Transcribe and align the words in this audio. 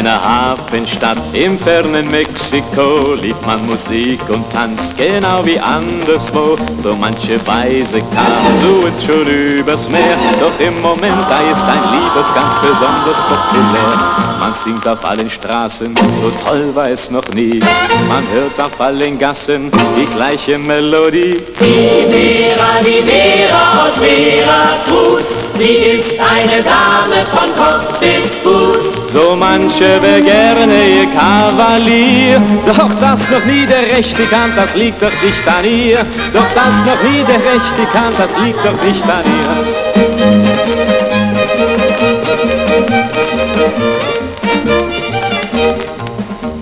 Einer 0.00 0.22
Hafenstadt 0.22 1.18
im 1.34 1.58
fernen 1.58 2.10
Mexiko 2.10 3.12
liebt 3.20 3.46
man 3.46 3.66
Musik 3.66 4.18
und 4.30 4.50
Tanz, 4.50 4.94
genau 4.96 5.44
wie 5.44 5.60
anderswo. 5.60 6.56
So 6.78 6.96
manche 6.96 7.38
Weise 7.46 7.98
kam 7.98 8.56
zu 8.56 8.86
uns 8.86 9.04
schon 9.04 9.26
übers 9.26 9.90
Meer, 9.90 10.16
doch 10.40 10.58
im 10.58 10.80
Moment, 10.80 11.22
da 11.28 11.40
ist 11.52 11.64
ein 11.64 11.92
Lied 11.92 12.34
ganz 12.34 12.54
besonders 12.60 13.20
populär. 13.28 14.29
Man 14.50 14.58
singt 14.58 14.88
auf 14.88 15.04
allen 15.04 15.30
Straßen, 15.30 15.94
so 15.94 16.44
toll 16.44 16.74
war 16.74 16.88
es 16.88 17.08
noch 17.08 17.28
nie. 17.34 17.60
Man 18.08 18.26
hört 18.32 18.60
auf 18.60 18.80
allen 18.80 19.16
Gassen 19.16 19.70
die 19.96 20.06
gleiche 20.06 20.58
Melodie. 20.58 21.36
Die 21.60 22.10
Vera, 22.10 22.80
die 22.80 23.00
Vera 23.08 23.84
aus 23.84 23.94
Veracruz, 23.94 25.38
sie 25.54 25.92
ist 25.94 26.14
eine 26.18 26.64
Dame 26.64 27.24
von 27.30 27.54
Kopf 27.54 28.00
bis 28.00 28.34
Fuß. 28.42 29.12
So 29.12 29.36
manche 29.38 30.02
wär 30.02 30.20
gerne 30.20 30.74
ihr 30.98 31.06
Kavalier, 31.16 32.42
doch 32.66 32.92
das 33.00 33.30
noch 33.30 33.44
nie 33.44 33.66
der 33.66 33.96
rechte 33.96 34.24
Kant, 34.24 34.54
das 34.56 34.74
liegt 34.74 35.00
doch 35.00 35.12
nicht 35.22 35.46
an 35.46 35.64
ihr. 35.64 36.04
Doch 36.32 36.50
das 36.56 36.74
noch 36.84 37.00
nie 37.08 37.22
der 37.22 37.36
rechte 37.36 37.86
Kant, 37.92 38.18
das 38.18 38.36
liegt 38.44 38.58
doch 38.66 38.82
nicht 38.84 39.04
an 39.04 39.22
ihr. 39.24 39.89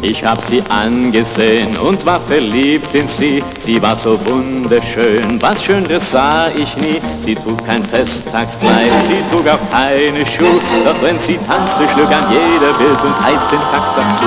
Ich 0.08 0.24
hab 0.24 0.42
sie 0.42 0.62
angesehen 0.70 1.76
und 1.76 2.06
war 2.06 2.18
verliebt 2.18 2.94
in 2.94 3.06
sie. 3.06 3.44
Sie 3.58 3.80
war 3.82 3.94
so 3.94 4.18
wunderschön, 4.24 5.40
was 5.42 5.62
Schöneres 5.62 6.12
sah 6.12 6.48
ich 6.48 6.74
nie. 6.78 6.98
Sie 7.20 7.34
trug 7.34 7.62
kein 7.66 7.84
Festtagskleid, 7.84 8.90
sie 9.06 9.18
trug 9.30 9.46
auch 9.46 9.60
keine 9.70 10.24
Schuhe. 10.24 10.60
Doch 10.86 11.02
wenn 11.02 11.18
sie 11.18 11.36
tanzte, 11.46 11.86
schlug 11.92 12.10
an 12.10 12.24
jeder 12.30 12.78
wild 12.78 13.04
und 13.04 13.20
heiß 13.22 13.48
den 13.50 13.60
Takt 13.60 13.98
dazu. 13.98 14.24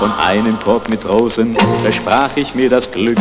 Von 0.00 0.12
einem 0.26 0.58
Korb 0.58 0.88
mit 0.90 1.08
Rosen 1.08 1.56
versprach 1.84 2.30
ich 2.34 2.56
mir 2.56 2.68
das 2.68 2.90
Glück. 2.90 3.18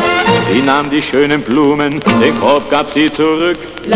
Sie 0.51 0.63
nahm 0.63 0.89
die 0.89 1.03
schönen 1.03 1.43
Blumen, 1.43 1.99
den 2.19 2.39
Korb 2.39 2.67
gab 2.71 2.87
sie 2.87 3.11
zurück. 3.11 3.59
Die 3.85 3.91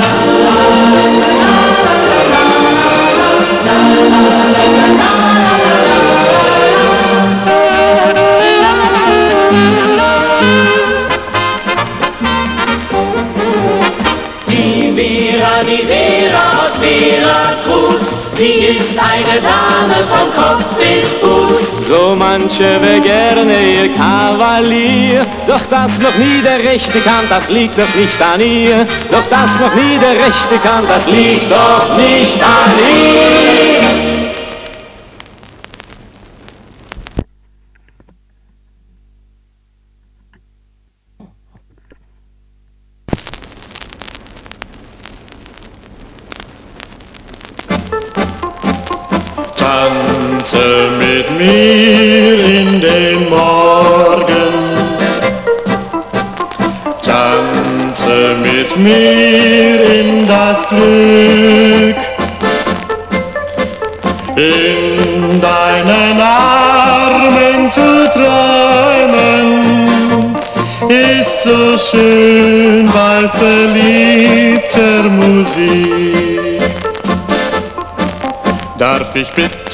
Veracruz, 17.05 18.15
sie 18.33 18.73
ist 18.73 18.95
eine 18.97 19.39
Dame 19.39 19.99
von 20.09 20.33
Kopf 20.33 20.65
bis 20.79 21.13
Fuß. 21.21 21.87
So 21.87 22.15
manche 22.15 22.81
wär 22.81 22.99
gerne 22.99 23.53
ihr 23.53 23.93
Kavalier, 23.93 25.27
doch 25.45 25.65
das 25.67 25.99
noch 25.99 26.15
nie 26.15 26.41
der 26.41 26.59
rechte 26.71 26.99
Kant, 27.01 27.29
das 27.29 27.47
liegt 27.49 27.77
doch 27.77 27.93
nicht 27.95 28.19
an 28.21 28.41
ihr. 28.41 28.87
Doch 29.11 29.25
das 29.29 29.59
noch 29.59 29.73
nie 29.75 29.97
der 29.99 30.15
rechte 30.25 30.57
Kant, 30.63 30.89
das 30.89 31.05
liegt 31.07 31.51
doch 31.51 31.95
nicht 31.95 32.41
an 32.41 32.71
ihr. 32.79 33.54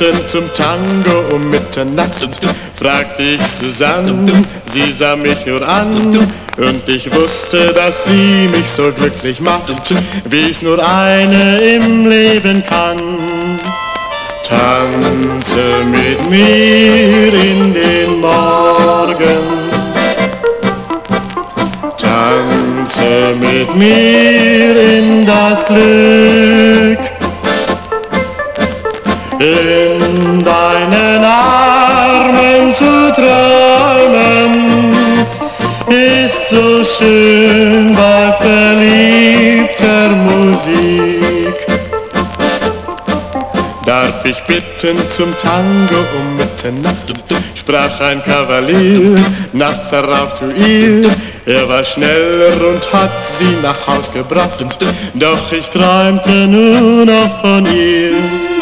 Bitten 0.01 0.27
zum 0.27 0.53
Tango 0.53 1.35
um 1.35 1.49
Mitternacht? 1.49 2.39
fragte 2.75 3.21
ich 3.21 3.41
Susanne, 3.45 4.43
sie 4.65 4.91
sah 4.91 5.15
mich 5.15 5.45
nur 5.45 5.67
an 5.67 6.17
und 6.57 6.89
ich 6.89 7.13
wusste, 7.13 7.71
dass 7.73 8.05
sie 8.05 8.47
mich 8.47 8.67
so 8.67 8.91
glücklich 8.91 9.39
macht, 9.39 9.71
wie 10.25 10.49
es 10.49 10.61
nur 10.63 10.79
eine 10.83 11.59
im 11.61 12.09
Leben 12.09 12.63
kann. 12.67 13.59
Tanze 14.43 15.85
mit 15.85 16.29
mir 16.29 17.33
in 17.33 17.73
den 17.73 18.19
Morgen, 18.19 19.41
tanze 21.97 23.35
mit 23.39 23.75
mir 23.75 24.75
in 24.75 25.25
das 25.25 25.63
Glück. 25.65 27.10
In 29.41 30.43
deinen 30.43 31.23
Armen 31.25 32.73
zu 32.73 33.11
träumen 33.15 34.81
so 36.51 36.83
schön 36.83 37.95
bei 37.95 38.31
verliebter 38.41 40.09
Musik. 40.09 41.55
Darf 43.85 44.25
ich 44.25 44.39
bitten 44.43 44.97
zum 45.09 45.35
Tango 45.37 45.99
um 46.17 46.35
Mitternacht? 46.35 47.23
Sprach 47.55 47.99
ein 48.01 48.21
Kavalier 48.23 49.17
nachts 49.53 49.91
darauf 49.91 50.33
zu 50.33 50.51
ihr. 50.51 51.09
Er 51.45 51.69
war 51.69 51.83
schneller 51.83 52.57
und 52.69 52.93
hat 52.93 53.11
sie 53.37 53.55
nach 53.61 53.87
Haus 53.87 54.11
gebracht. 54.11 54.65
Doch 55.13 55.51
ich 55.51 55.67
träumte 55.69 56.47
nur 56.47 57.05
noch 57.05 57.41
von 57.41 57.65
ihr. 57.65 58.60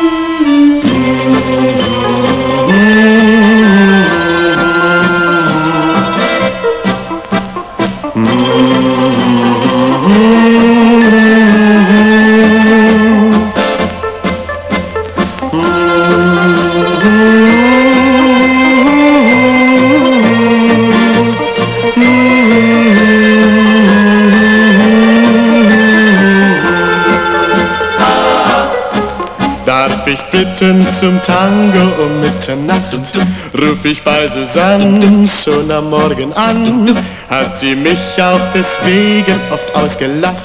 Ich 33.92 34.04
bei 34.04 34.28
Susanne 34.28 35.28
schon 35.28 35.72
am 35.72 35.90
Morgen 35.90 36.32
an. 36.34 36.96
Hat 37.30 37.58
sie 37.58 37.76
mich 37.76 38.00
auch 38.22 38.40
deswegen 38.54 39.40
oft 39.52 39.74
ausgelacht. 39.76 40.44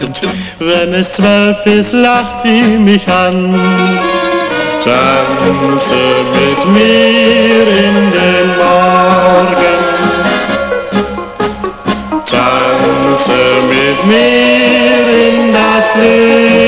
Wenn 0.58 0.94
es 0.94 1.12
zwölf 1.12 1.58
ist, 1.66 1.92
lacht 1.92 2.40
sie 2.40 2.62
mich 2.78 3.06
an. 3.08 3.60
Tanze 4.82 6.02
mit 6.32 6.72
mir 6.72 7.66
in 7.84 8.10
den 8.16 8.48
Morgen. 8.56 9.76
Tanze 12.26 13.40
mit 13.68 14.06
mir 14.06 15.04
in 15.26 15.52
das 15.52 15.92
Glück. 15.94 16.63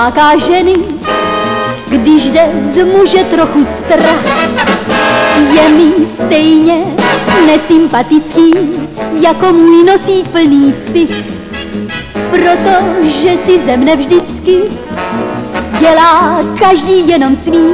Láká 0.00 0.38
ženy, 0.38 0.74
když 1.88 2.24
jde 2.24 2.50
z 2.74 2.84
muže 2.84 3.24
trochu 3.24 3.66
strach. 3.84 4.46
Je 5.52 5.68
mi 5.68 5.92
stejně 6.24 6.84
nesympatický, 7.46 8.52
jako 9.20 9.52
můj 9.52 9.84
nosí 9.84 10.24
plný 10.32 10.74
pich, 10.92 11.24
protože 12.30 13.36
si 13.46 13.60
ze 13.66 13.76
mne 13.76 13.96
vždycky 13.96 14.58
dělá 15.80 16.38
každý 16.58 17.08
jenom 17.08 17.36
svý. 17.44 17.68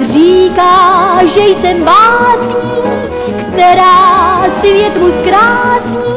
Říká, 0.00 1.18
že 1.34 1.40
jsem 1.40 1.84
básní, 1.84 2.82
která 3.52 4.42
svět 4.60 4.96
mu 5.00 5.08
zkrásní. 5.22 6.12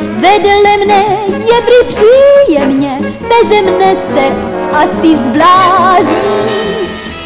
Vedle 0.00 0.76
mne 0.84 1.04
je 1.28 1.84
příjemně, 1.88 2.91
beze 3.32 3.62
mne 3.62 3.96
se 4.14 4.24
asi 4.72 5.16
zblázní. 5.16 6.32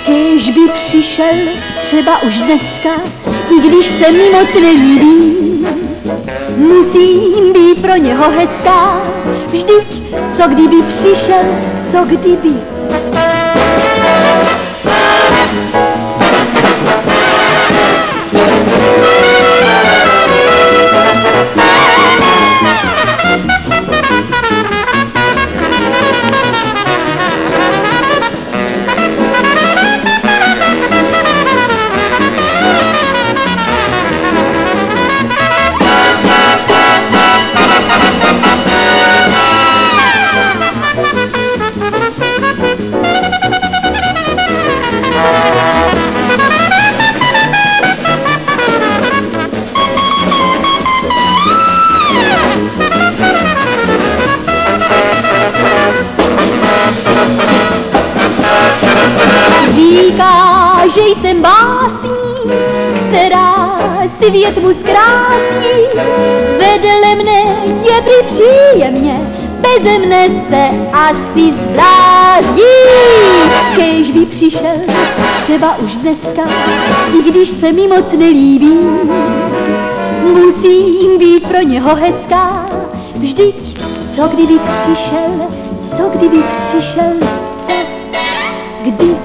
Kéž 0.06 0.50
by 0.50 0.60
přišel 0.74 1.34
třeba 1.80 2.22
už 2.22 2.38
dneska, 2.38 2.90
i 3.56 3.68
když 3.68 3.86
se 3.86 4.12
mi 4.12 4.30
moc 4.30 4.54
nelíbí. 4.54 5.36
Musím 6.56 7.52
být 7.52 7.82
pro 7.82 7.96
něho 7.96 8.30
hezká, 8.30 9.02
vždyť 9.46 10.02
co 10.36 10.48
kdyby 10.48 10.82
přišel, 10.82 11.44
co 11.92 12.04
kdyby 12.04 12.75
svět 64.26 64.62
mu 64.62 64.70
zkrásní. 64.80 65.82
Vedle 66.58 67.14
mne 67.14 67.56
je 67.84 68.02
prý 68.02 68.26
příjemně, 68.26 69.20
beze 69.60 69.98
mne 69.98 70.28
se 70.48 70.68
asi 70.92 71.52
zblázní. 71.56 72.62
Kéž 73.76 74.10
by 74.10 74.26
přišel 74.26 74.76
třeba 75.44 75.76
už 75.76 75.94
dneska, 75.94 76.42
i 77.18 77.30
když 77.30 77.48
se 77.48 77.72
mi 77.72 77.88
moc 77.88 78.12
nelíbí. 78.18 78.78
Musím 80.22 81.18
být 81.18 81.48
pro 81.48 81.62
něho 81.62 81.96
hezká, 81.96 82.66
vždyť 83.14 83.78
co 84.16 84.28
kdyby 84.28 84.58
přišel, 84.58 85.48
co 85.96 86.18
kdyby 86.18 86.38
přišel, 86.70 87.12
co 87.68 87.74
kdy 88.84 89.16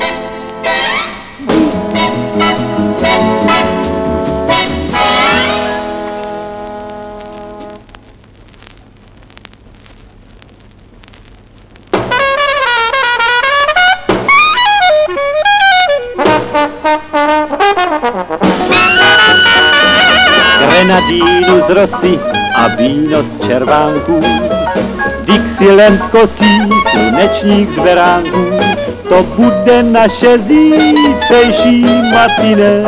rosy 21.74 22.20
a 22.56 22.68
víno 22.68 23.24
z 23.24 23.48
červánků. 23.48 24.20
Dixieland 25.26 26.02
kosí, 26.02 26.62
z 27.76 27.80
beránků, 27.84 28.46
to 29.10 29.24
bude 29.24 29.84
naše 29.84 30.38
zítřejší 30.38 31.86
matiné. 32.14 32.84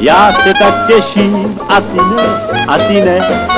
Já 0.00 0.32
se 0.32 0.54
tak 0.54 0.86
těším, 0.86 1.60
a 1.68 1.80
ty 1.80 1.96
ne, 1.96 2.22
a 2.68 2.78
ty 2.78 3.00
ne, 3.00 3.48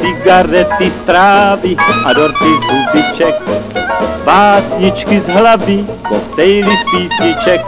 cigarety 0.00 0.90
z 0.90 1.06
trávy 1.06 1.76
a 2.04 2.12
dorty 2.12 2.44
z 2.44 2.72
hubiček. 2.72 3.34
Básničky 4.24 5.20
z 5.20 5.28
hlavy, 5.28 5.84
koktejly 6.08 6.76
z 6.76 6.84
písniček, 6.90 7.60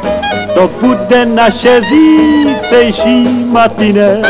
to 0.54 0.70
bude 0.80 1.26
naše 1.26 1.80
zítřejší 1.80 3.44
matine. 3.44 4.22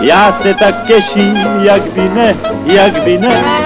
Já 0.00 0.32
se 0.42 0.54
tak 0.54 0.84
těším, 0.84 1.36
jak 1.62 1.82
by 1.82 2.08
ne, 2.08 2.36
jak 2.64 3.02
by 3.02 3.18
ne. 3.18 3.57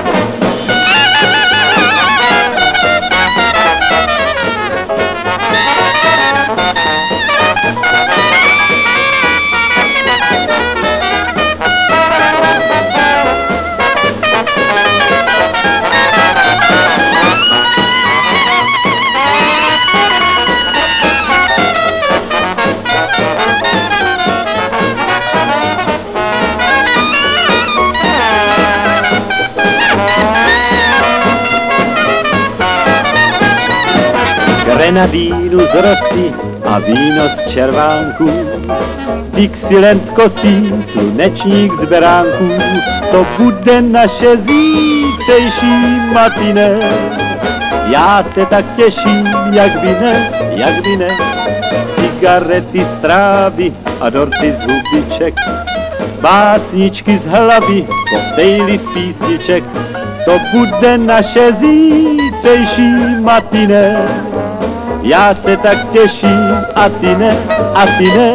Grenadínu 34.93 35.59
z 35.59 35.75
rosy 35.75 36.33
a 36.65 36.79
víno 36.79 37.23
z 37.29 37.51
červánků. 37.53 38.31
Dixieland 39.35 40.11
kosí, 40.11 40.75
slunečník 40.93 41.73
z 41.81 41.85
beránků, 41.85 42.49
to 43.11 43.27
bude 43.39 43.83
naše 43.83 44.37
zítřejší 44.37 46.01
matine. 46.13 46.79
Já 47.91 48.25
se 48.35 48.47
tak 48.47 48.65
těším, 48.77 49.29
jak 49.53 49.81
by 49.81 49.87
ne, 49.87 50.33
jak 50.55 50.83
by 50.83 50.97
ne. 50.97 51.09
Cigarety 51.97 52.85
z 52.85 53.01
trávy 53.01 53.73
a 54.01 54.11
dorty 54.11 54.53
z 54.53 54.61
hubiček, 54.61 55.35
básničky 56.21 57.19
z 57.19 57.27
hlavy, 57.27 57.87
koktejly 58.11 58.79
z 58.79 58.95
písniček, 58.95 59.65
to 60.25 60.39
bude 60.53 60.99
naše 60.99 61.53
zítřejší 61.53 62.95
matine. 63.21 64.09
Ja 65.03 65.35
se 65.35 65.57
tak 65.57 65.91
těším, 65.93 66.57
Atine, 66.75 67.37
Atine, 67.75 68.35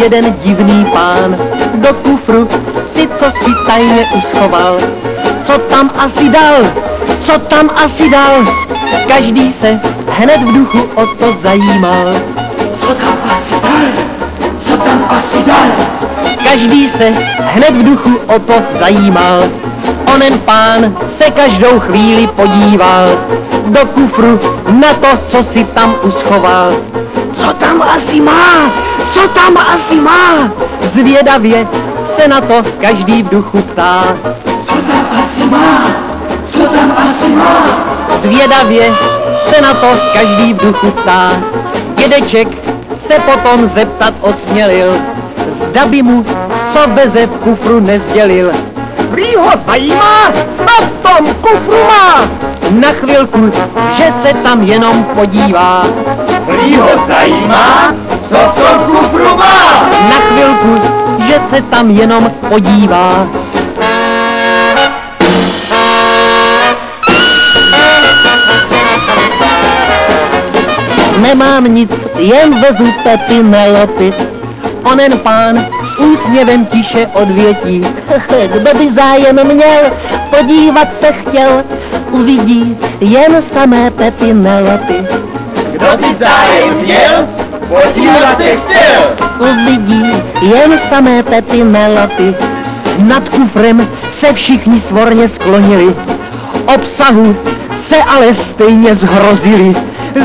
jeden 0.00 0.34
divný 0.42 0.84
pán, 0.92 1.36
do 1.74 1.94
kufru 1.94 2.48
si 2.94 3.08
co 3.18 3.24
si 3.24 3.50
tajně 3.66 4.08
uschoval. 4.18 4.78
Co 5.46 5.58
tam 5.58 5.90
asi 5.98 6.28
dal, 6.28 6.54
co 7.22 7.38
tam 7.38 7.70
asi 7.84 8.10
dal, 8.10 8.46
každý 9.08 9.52
se 9.52 9.80
hned 10.08 10.42
v 10.42 10.52
duchu 10.52 10.88
o 10.94 11.06
to 11.06 11.32
zajímal. 11.42 12.14
Co 12.80 12.94
tam 12.94 13.14
asi 13.24 13.54
dal, 13.62 13.86
co 14.66 14.76
tam 14.76 15.04
asi 15.08 15.44
dal, 15.46 15.70
každý 16.44 16.88
se 16.88 17.10
hned 17.38 17.70
v 17.70 17.82
duchu 17.82 18.18
o 18.26 18.38
to 18.38 18.54
zajímal. 18.80 19.42
Onen 20.14 20.38
pán 20.38 20.96
se 21.18 21.30
každou 21.30 21.80
chvíli 21.80 22.26
podíval 22.26 23.08
do 23.66 23.86
kufru 23.86 24.40
na 24.80 24.94
to, 24.94 25.08
co 25.28 25.44
si 25.44 25.64
tam 25.64 25.94
uschoval. 26.02 26.72
Co 27.70 27.76
tam 27.76 27.88
asi 27.88 28.20
má? 28.20 28.72
Co 29.12 29.28
tam 29.28 29.56
asi 29.74 29.94
má? 29.94 30.50
Zvědavě 30.92 31.66
se 32.16 32.28
na 32.28 32.40
to 32.40 32.62
každý 32.80 33.22
v 33.22 33.28
duchu 33.28 33.62
ptá. 33.62 34.04
Co 34.66 34.74
tam 34.74 35.06
asi 35.18 35.44
má? 35.46 35.86
Co 36.52 36.58
tam 36.58 36.94
asi 36.96 37.28
má? 37.28 37.66
Zvědavě 38.22 38.92
se 39.50 39.60
na 39.60 39.74
to 39.74 39.86
každý 40.12 40.54
v 40.54 40.56
duchu 40.56 40.90
ptá. 40.90 41.32
Dědeček 41.96 42.48
se 43.06 43.14
potom 43.18 43.68
zeptat 43.68 44.14
osmělil, 44.20 44.94
zda 45.48 45.86
by 45.86 46.02
mu 46.02 46.26
co 46.72 46.88
beze 46.88 47.26
v 47.26 47.30
kufru 47.30 47.80
nezdělil. 47.80 48.52
Prý 49.10 49.36
ho 49.36 49.50
zajímá, 49.66 50.32
co 50.58 50.84
v 50.84 51.02
tom 51.02 51.34
kufru 51.34 51.84
má. 51.88 52.28
Na 52.70 52.88
chvilku, 52.92 53.52
že 53.96 54.12
se 54.22 54.34
tam 54.34 54.62
jenom 54.62 55.04
podívá. 55.04 55.84
Prý 56.50 56.76
ho 56.76 56.88
zajímá, 57.06 57.94
co 58.28 58.36
v 58.36 58.54
tom 58.54 58.78
kufru 58.86 59.36
má. 59.36 59.88
Na 60.08 60.16
chvilku, 60.28 60.80
že 61.26 61.40
se 61.50 61.62
tam 61.62 61.90
jenom 61.90 62.30
podívá. 62.48 63.26
Nemám 71.20 71.64
nic, 71.64 71.90
jen 72.18 72.60
vezu 72.60 72.92
Pepy 73.02 73.42
Melopy. 73.42 74.14
Onen 74.92 75.18
pán 75.18 75.66
s 75.84 75.98
úsměvem 75.98 76.66
tiše 76.66 77.06
odvětí. 77.06 77.86
Kdo 78.52 78.78
by 78.78 78.92
zájem 78.92 79.40
měl, 79.44 79.80
podívat 80.30 80.88
se 81.00 81.12
chtěl, 81.12 81.64
uvidí 82.10 82.78
jen 83.00 83.42
samé 83.42 83.90
Pepy 83.90 84.34
Melopy. 84.34 85.06
Kdo 85.72 85.96
by 85.96 86.09
zájem 86.20 86.74
měl, 86.82 87.28
podívat 87.68 88.36
se 88.36 88.56
chtěl. 88.56 89.02
uvidí 89.38 90.04
jen 90.42 90.78
samé 90.88 91.22
Pepy 91.22 91.64
Melopy. 91.64 92.34
Nad 92.98 93.28
kufrem 93.28 93.88
se 94.18 94.32
všichni 94.32 94.80
svorně 94.80 95.28
sklonili, 95.28 95.94
obsahu 96.74 97.36
se 97.88 97.96
ale 97.96 98.34
stejně 98.34 98.94
zhrozili. 98.94 99.76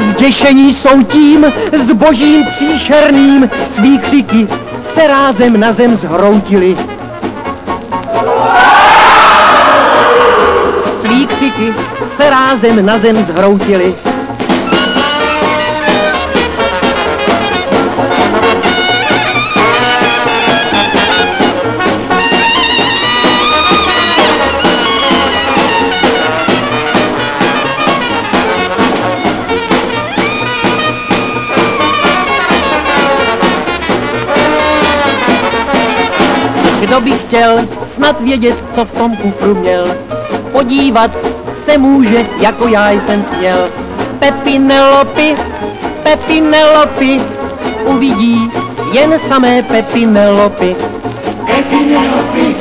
Zděšení 0.10 0.74
jsou 0.74 1.04
tím 1.04 1.46
zbožím 1.84 2.46
příšerným, 2.46 3.50
svý 3.76 4.00
křiky 4.00 4.48
se 4.94 5.08
rázem 5.08 5.60
na 5.60 5.74
zem 5.74 5.98
zhroutili. 5.98 6.78
Svý 11.02 11.28
křiky 11.28 11.74
se 12.18 12.30
rázem 12.30 12.86
na 12.86 12.98
zem 12.98 13.26
zhroutili. 13.26 13.96
Chtěl 37.36 37.68
snad 37.96 38.22
vědět, 38.22 38.56
co 38.76 38.86
v 38.86 38.92
tom 38.92 39.16
kufru 39.16 39.56
měl, 39.56 39.88
podívat 40.52 41.12
se 41.66 41.78
může, 41.78 42.26
jako 42.40 42.68
já 42.68 42.92
jsem 42.92 43.26
směl. 43.36 43.70
Pepinelopy, 44.20 45.36
Pepinelopy, 46.04 47.22
uvidí 47.86 48.52
jen 48.92 49.20
samé 49.28 49.64
Pepinelopy. 49.64 50.76
Pepinelopy, 51.46 52.56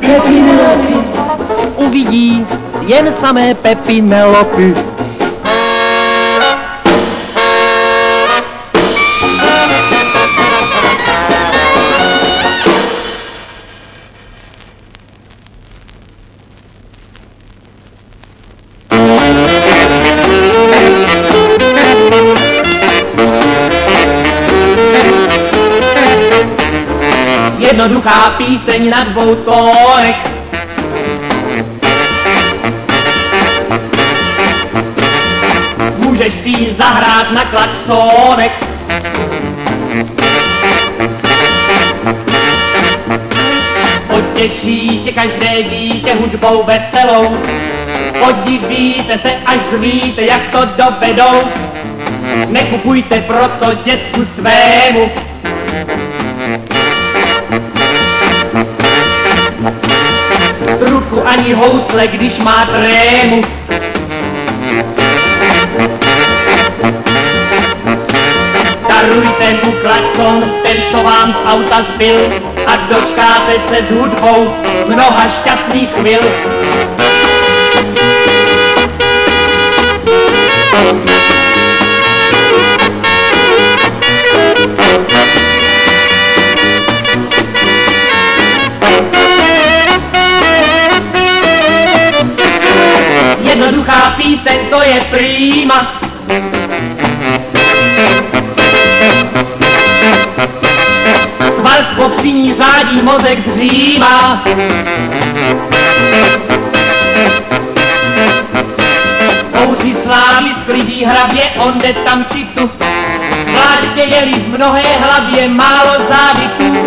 Pepinelopy, 0.00 0.94
uvidí 1.76 2.46
jen 2.86 3.14
samé 3.20 3.54
Pepinelopy. 3.54 4.89
Píseň 28.70 28.90
na 28.90 29.04
dvou 29.04 29.34
tónech. 29.34 30.16
Můžeš 35.96 36.32
si 36.42 36.48
ji 36.48 36.76
zahrát 36.78 37.32
na 37.32 37.44
klaxonech. 37.44 38.52
Potěší 44.06 45.02
tě 45.04 45.12
každé 45.12 45.62
dítě 45.62 46.14
hudbou 46.14 46.64
veselou. 46.64 47.38
Podivíte 48.24 49.18
se, 49.18 49.34
až 49.46 49.58
zvíte, 49.72 50.22
jak 50.22 50.46
to 50.46 50.64
dovedou. 50.64 51.48
Nekupujte 52.48 53.20
proto 53.20 53.66
děcku 53.84 54.26
svému 54.34 55.29
ani 61.30 61.52
housle, 61.52 62.06
když 62.06 62.38
má 62.38 62.66
trému. 62.66 63.42
Darujte 68.88 69.54
mu 69.64 69.72
klakson, 69.72 70.52
ten, 70.62 70.76
co 70.90 71.02
vám 71.02 71.32
z 71.32 71.52
auta 71.52 71.86
zbyl 71.94 72.16
a 72.66 72.76
dočkáte 72.76 73.52
se 73.68 73.86
s 73.88 73.90
hudbou 73.90 74.54
mnoha 74.86 75.28
šťastných 75.28 75.88
chvil. 75.90 76.20
Mozek 103.12 103.38
dřímá. 103.40 104.44
Kouří 109.52 109.96
slávy, 110.04 110.50
sklidí 110.62 111.04
hrabě, 111.04 111.42
onde 111.56 111.92
tam 111.92 112.24
či 112.32 112.44
tu. 112.44 112.70
Zvláště 113.50 114.14
jeli 114.14 114.32
v 114.32 114.48
mnohé 114.48 114.82
hlavě 115.00 115.48
málo 115.48 115.92
závitů. 116.10 116.84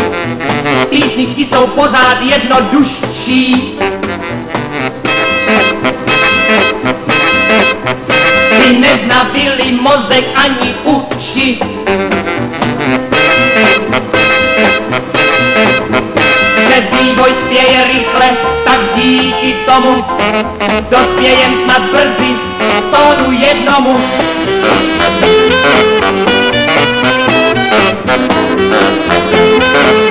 Písničky 0.89 1.48
jsou 1.53 1.68
pořád 1.68 2.22
jednodušší. 2.22 3.77
Ty 8.50 8.77
neznabili 8.80 9.72
mozek 9.82 10.25
ani 10.36 10.75
uši. 10.84 11.60
domu 19.74 20.03
Dospiejem 20.89 21.53
snad 21.65 21.82
brzy 21.92 22.34
panu 22.92 23.32
jednomu 23.32 23.96
Thank. 29.74 30.02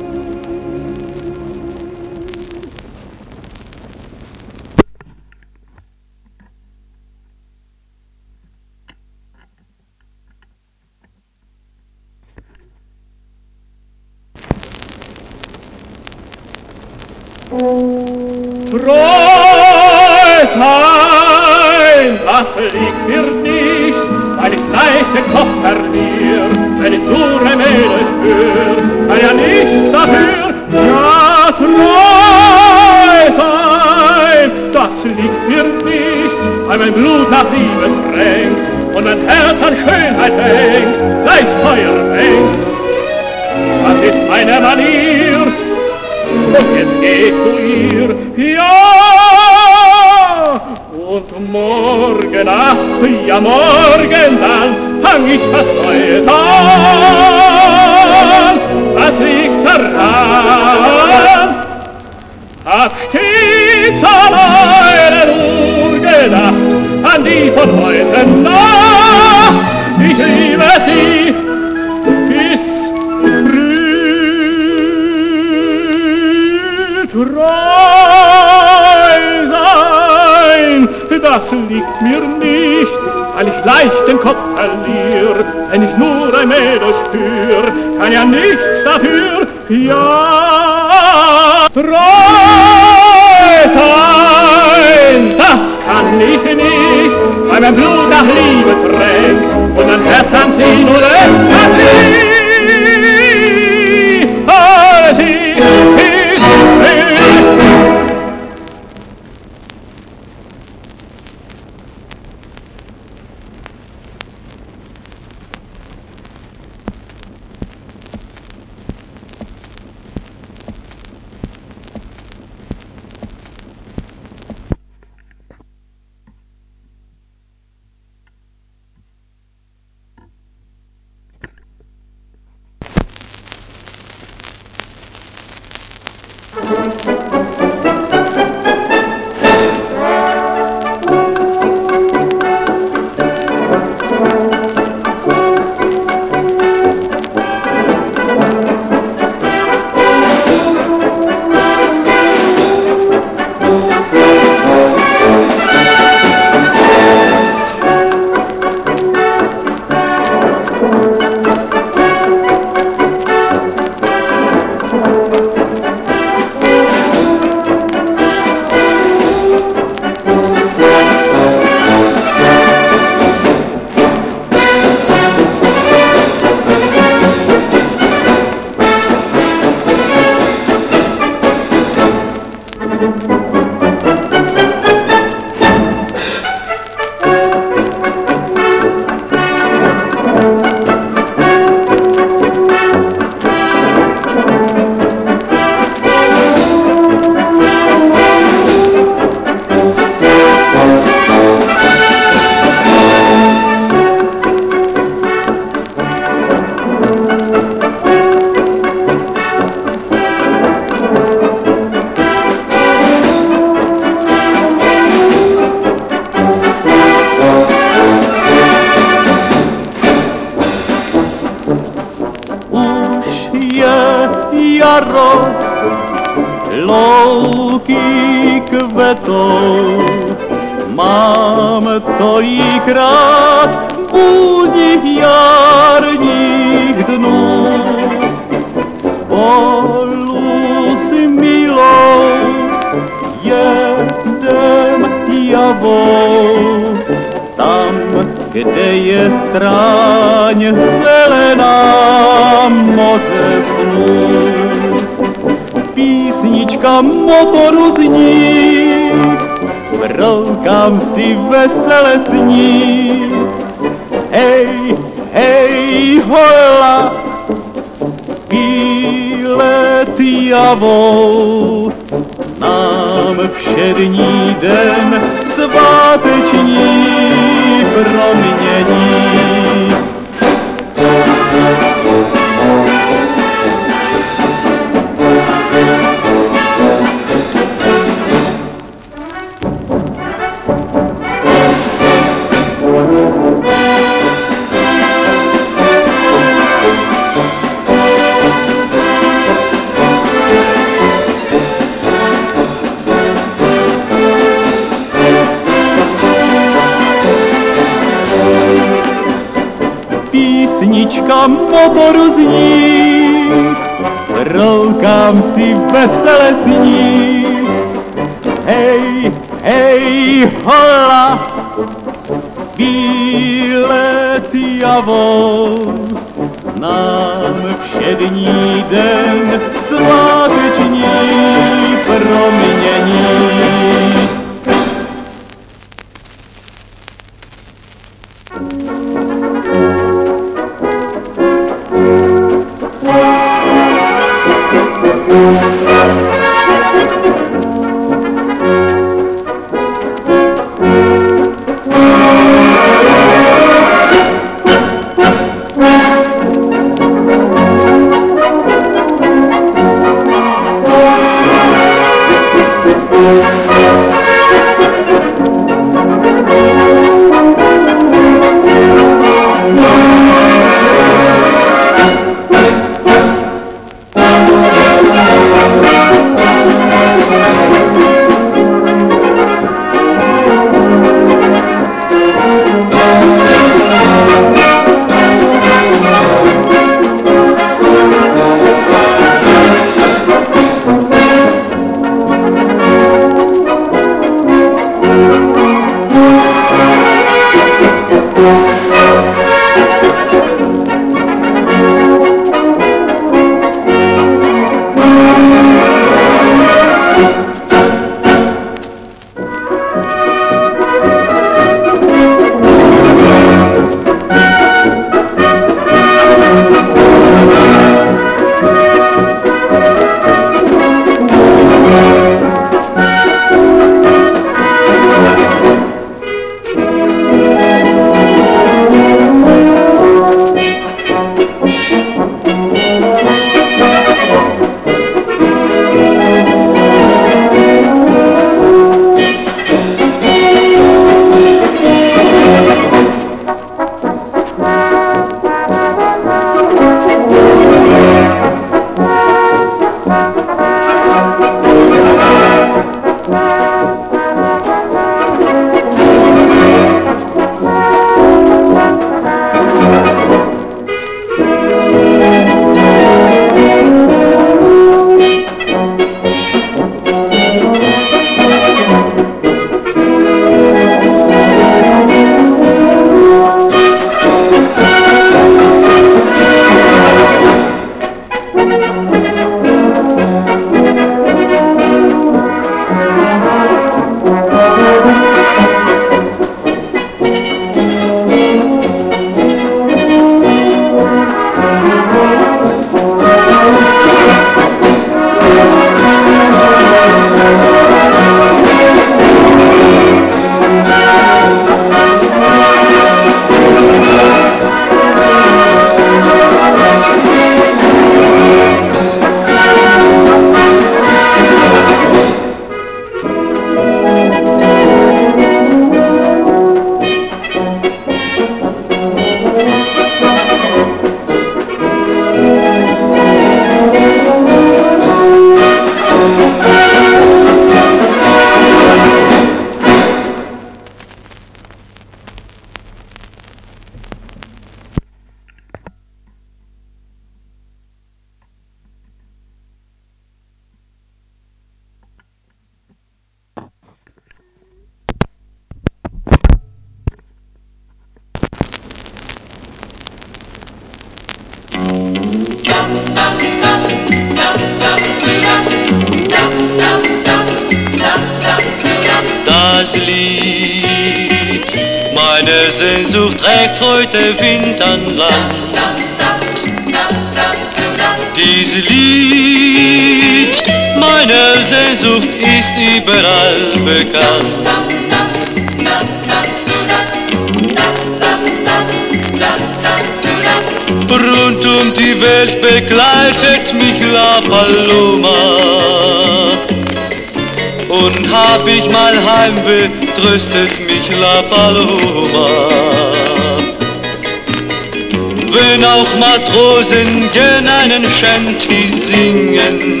Shanty 598.22 598.86
singen, 598.88 600.00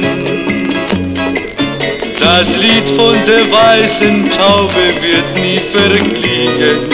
das 2.20 2.46
Lied 2.56 2.88
von 2.96 3.16
der 3.26 3.50
weißen 3.50 4.30
Taube 4.30 4.94
wird 5.02 5.42
nie 5.42 5.58
verklingen. 5.58 6.88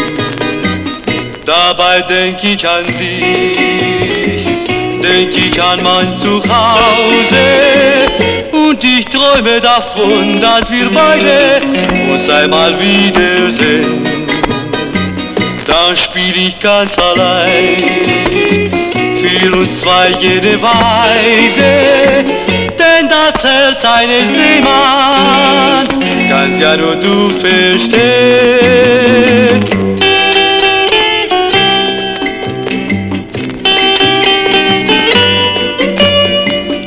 Dabei 1.45 2.01
denk 2.09 2.43
ich 2.43 2.67
an 2.67 2.87
dich, 2.99 4.43
denk 5.03 5.37
ich 5.37 5.63
an 5.63 5.83
mein 5.83 6.17
Zuhause 6.17 7.45
und 8.51 8.83
ich 8.83 9.05
träume 9.05 9.61
davon, 9.61 10.41
dass 10.41 10.71
wir 10.71 10.89
beide 10.91 11.61
uns 12.11 12.27
einmal 12.31 12.75
wiedersehen. 12.81 14.03
Dann 15.67 15.95
spiel 15.95 16.35
ich 16.47 16.59
ganz 16.59 16.97
allein 16.97 18.48
für 19.29 19.55
uns 19.55 19.81
zwei 19.81 20.09
jede 20.21 20.61
Weise, 20.63 22.25
denn 22.79 23.09
das 23.09 23.43
Herz 23.45 23.85
eines 23.85 24.29
Seemanns 24.29 25.91
kannst 26.29 26.61
ja 26.61 26.77
nur 26.77 26.97
du 26.97 27.31
verstehen. 27.31 28.39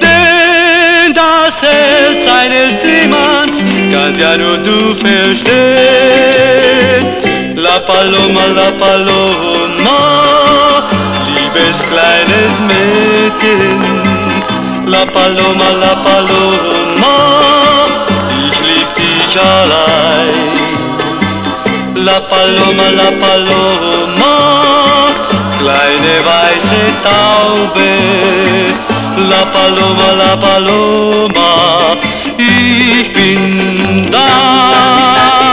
Denn 0.02 1.14
das 1.14 1.62
Herz 1.62 2.28
eines 2.42 2.82
Seemanns 2.82 3.58
kannst 3.92 4.20
ja 4.20 4.38
nur 4.38 4.58
du 4.58 4.96
verstehen. 4.96 5.52
La 7.56 7.80
Paloma, 7.80 8.46
la 8.56 8.72
Paloma, 8.72 10.41
kleines 11.92 12.54
Mädchen. 12.70 13.80
La 14.88 15.04
Paloma, 15.06 15.70
la 15.84 15.94
Paloma, 16.08 17.16
ich 18.46 18.58
lieb 18.68 18.90
dich 18.96 19.34
allein. 19.56 20.52
La 22.08 22.20
Paloma, 22.32 22.88
la 23.00 23.10
Paloma, 23.24 24.36
kleine 25.60 26.14
weiße 26.30 26.82
Taube. 27.08 27.92
La 29.32 29.44
Paloma, 29.56 30.08
la 30.24 30.34
Paloma, 30.46 31.52
ich 32.38 33.14
bin 33.14 34.10
da. 34.12 35.51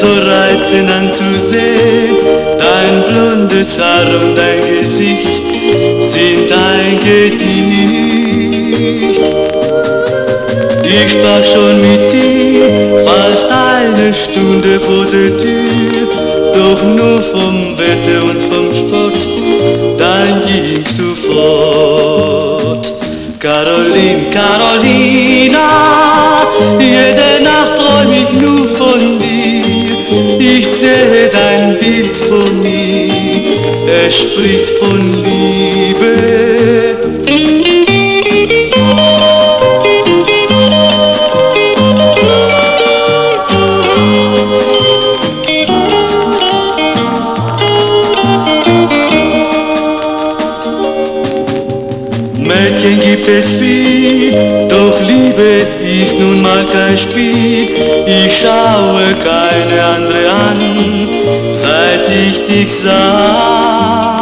So 0.00 0.06
reizend 0.06 0.90
anzusehen. 0.90 2.16
Dein 2.58 3.04
blondes 3.06 3.78
Haar 3.78 4.08
und 4.20 4.36
dein 4.36 4.60
Gesicht 4.66 5.42
sind 6.14 6.50
ein 6.52 6.98
Gedicht. 7.00 8.40
Ich 10.82 11.12
sprach 11.12 11.44
schon 11.44 11.76
mit 11.80 12.10
dir 12.12 13.04
fast 13.06 13.48
eine 13.50 14.12
Stunde 14.12 14.80
vor 14.80 15.04
der 15.04 15.36
Tür, 15.36 16.08
doch 16.54 16.82
nur 16.82 17.20
vom 17.20 17.76
Wetter 17.78 18.22
und 18.24 18.42
vom 18.50 18.72
Sport, 18.72 19.28
dann 19.98 20.42
gingst 20.42 20.98
du 20.98 21.14
fort. 21.14 22.92
Caroline, 23.38 24.30
Carolina, 24.30 25.68
jede 26.78 27.29
Sehe 31.00 31.30
dein 31.32 31.78
Bild 31.78 32.14
vor 32.14 32.50
mir, 32.62 33.08
es 34.06 34.18
spricht 34.18 34.68
von 34.78 35.00
Liebe. 35.24 36.14
Mädchen 52.36 53.00
gibt 53.00 53.26
es 53.26 53.46
viel, 53.52 53.69
ist 56.50 56.56
nun 56.56 56.56
mal 56.56 56.64
kein 56.72 56.96
Spiel. 56.96 57.68
Ich 58.06 58.40
schaue 58.40 59.14
keine 59.24 59.82
andere 59.96 60.30
an, 60.30 60.58
seit 61.52 62.08
ich 62.10 62.46
dich 62.46 62.72
sah. 62.72 64.20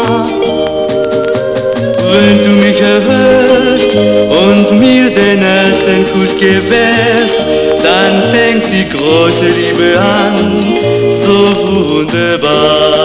Wenn 2.10 2.38
du 2.42 2.50
mich 2.50 2.80
erhörst 2.80 3.92
und 3.94 4.78
mir 4.80 5.10
den 5.10 5.42
ersten 5.42 6.04
Kuss 6.12 6.34
gewährst, 6.38 7.36
dann 7.82 8.22
fängt 8.30 8.64
die 8.72 8.86
große 8.88 9.44
Liebe 9.44 9.98
an, 10.00 10.78
so 11.12 11.54
wunderbar. 11.96 12.98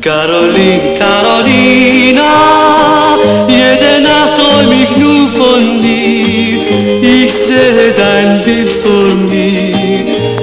Caroline, 0.00 0.96
Carolina, 0.98 2.32
jede 3.48 4.00
Nacht 4.02 4.36
träum 4.38 4.72
ich 4.72 4.96
nur 4.96 5.26
von 5.28 5.78
dir. 5.80 6.27
Sehe 7.58 7.92
dein 7.92 8.42
Bild 8.42 8.68
vor 8.68 9.16
mir, 9.28 9.74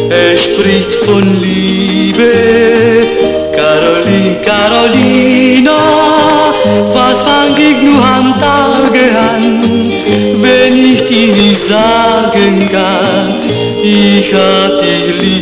es 0.09 0.43
spricht 0.43 0.91
von 1.05 1.23
Liebe. 1.41 2.29
Caroline, 3.55 4.35
Carolina, 4.43 5.79
was 6.93 7.21
fang 7.23 7.55
ich 7.55 7.81
nur 7.83 8.03
am 8.03 8.33
Tage 8.37 9.05
an, 9.33 9.61
wenn 10.41 10.85
ich 10.93 11.05
dir 11.05 11.33
nicht 11.33 11.65
sagen 11.69 12.69
kann, 12.69 13.35
ich 13.81 14.33
hab 14.33 14.81
dich 14.81 15.21
lieb. 15.21 15.34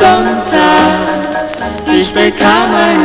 Sonntag. 0.00 1.10
Ich 1.92 2.10
bekam 2.10 2.74
einen 2.74 2.99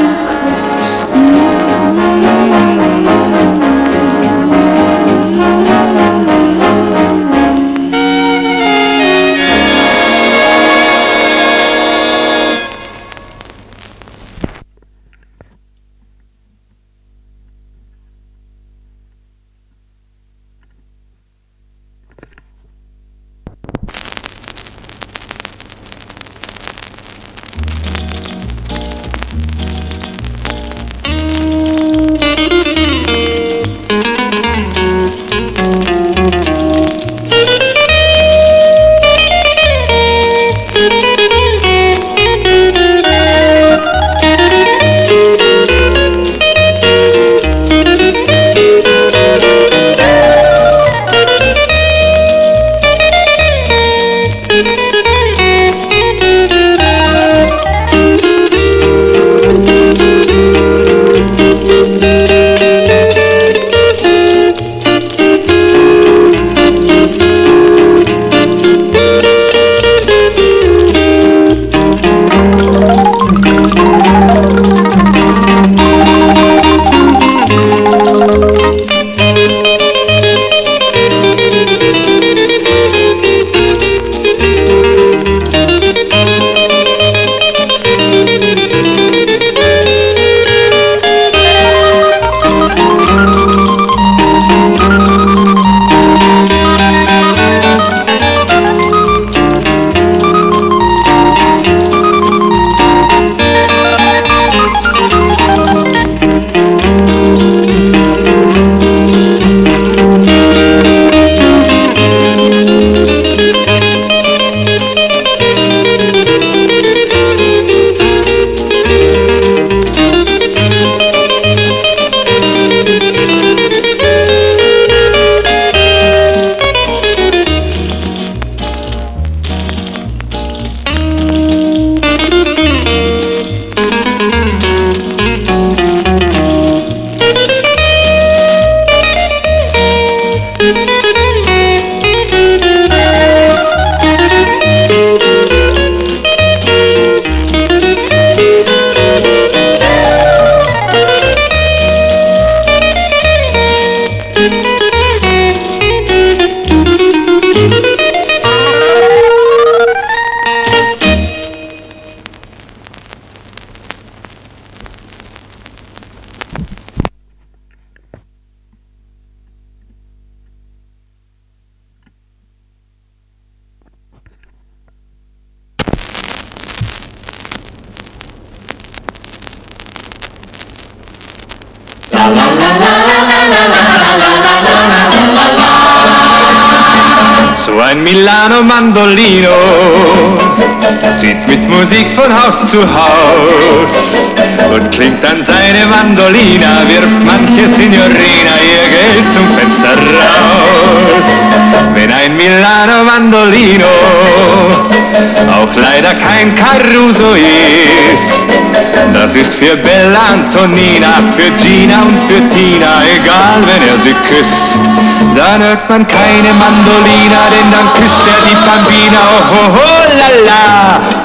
Dann 215.88 216.00
hört 216.00 216.08
man 216.08 216.08
keine 216.08 216.52
Mandolina, 216.54 217.42
denn 217.52 217.70
dann 217.72 217.88
küsst 217.94 218.26
er 218.26 218.42
die 218.50 218.56
Bambina, 218.66 219.22
oh, 219.30 219.44
oh, 219.54 219.70
oh 219.78 220.04
la 220.18 220.30
la, 220.48 220.62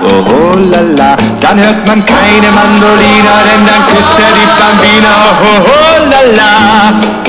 oh, 0.03 0.21
oh 0.29 0.55
la 0.71 0.81
la. 0.99 1.17
Dann 1.41 1.57
hört 1.59 1.87
man 1.87 2.05
keine 2.05 2.51
Mandolina, 2.53 3.41
denn 3.47 3.65
dann 3.65 3.83
küsst 3.87 4.19
er 4.19 4.33
die 4.37 4.49
Bambina, 4.61 5.13
oh, 5.41 5.65
oh 5.65 5.99
la 6.11 6.23
la, 6.37 6.53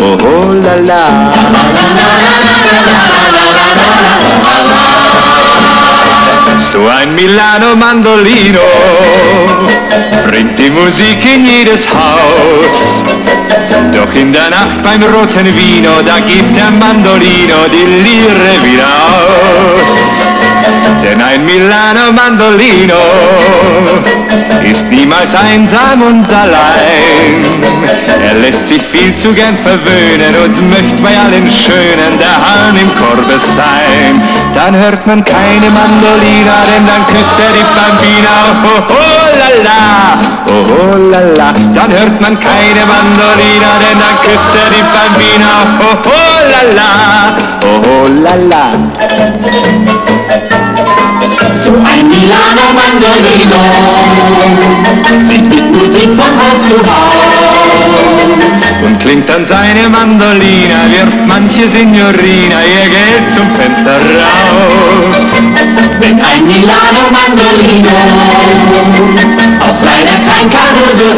oh, 0.02 0.18
oh 0.26 0.52
la 0.62 0.76
la. 0.76 1.04
So 6.72 6.88
ein 6.88 7.14
Milano 7.16 7.76
Mandolino 7.76 8.62
bringt 10.30 10.58
die 10.58 10.70
Musik 10.70 11.20
in 11.36 11.44
jedes 11.44 11.86
Haus. 11.90 13.04
Doch 13.92 14.16
in 14.16 14.32
der 14.32 14.50
Nacht 14.50 14.82
beim 14.82 15.04
roten 15.04 15.48
Vino, 15.54 16.02
da 16.06 16.20
gibt 16.20 16.56
der 16.56 16.72
Mandolino 16.72 17.68
die 17.74 17.84
Lire 17.84 18.64
wieder 18.64 18.88
aus. 19.12 20.41
Denn 21.04 21.22
ein 21.22 21.46
Milano 21.46 22.12
Mandolino 22.12 23.02
ist 24.64 24.88
niemals 24.90 25.34
einsam 25.34 26.02
und 26.02 26.28
allein. 26.32 27.46
Er 28.24 28.36
lässt 28.36 28.68
sich 28.68 28.82
viel 28.84 29.16
zu 29.16 29.34
gern 29.34 29.58
verwöhnen 29.58 30.36
und 30.44 30.70
möchte 30.70 31.02
bei 31.02 31.18
allem 31.18 31.50
Schönen 31.50 32.20
der 32.20 32.36
Hahn 32.36 32.78
im 32.80 32.90
Korbe 32.96 33.40
sein. 33.56 34.22
Dann 34.54 34.76
hört 34.76 35.08
man 35.08 35.24
keine 35.24 35.70
Mandolina, 35.72 36.64
denn 36.68 36.86
dann 36.86 37.06
küsst 37.08 37.40
er 37.40 37.52
die 37.58 37.66
Bambina. 37.76 38.36
Oh, 38.64 38.84
oh, 38.90 39.28
la 39.40 39.50
la, 39.66 39.82
oh, 40.48 40.66
oh 40.70 40.98
la 41.10 41.22
la. 41.38 41.50
Dann 41.74 41.92
hört 41.92 42.22
man 42.22 42.40
keine 42.40 42.84
Mandolina, 42.92 43.72
denn 43.82 43.98
dann 43.98 44.16
küsst 44.22 44.54
er 44.62 44.70
die 44.76 44.86
Bambina. 44.94 45.52
Oh, 45.80 45.96
oh 46.06 46.40
la 46.52 46.62
la, 46.78 46.92
oh, 47.64 47.82
oh 47.88 48.08
la 48.22 48.36
la. 48.50 48.64
piano 52.32 52.64
mandolino, 52.72 53.60
si 55.28 55.38
picco 55.42 55.82
si 55.94 56.08
fa 56.16 57.21
Und 58.86 59.00
klingt 59.00 59.30
dann 59.30 59.46
seine 59.46 59.90
Mandolina, 59.90 60.80
wirft 60.90 61.28
manche 61.28 61.68
Signorina 61.70 62.60
ihr 62.74 62.88
Geld 62.90 63.26
zum 63.36 63.48
Fenster 63.56 63.98
raus. 63.98 65.16
Wenn 66.00 66.20
ein 66.20 66.44
Milano 66.46 67.04
Mandolino 67.12 67.98
auch 69.62 69.80
leider 69.84 70.18
kein 70.28 70.50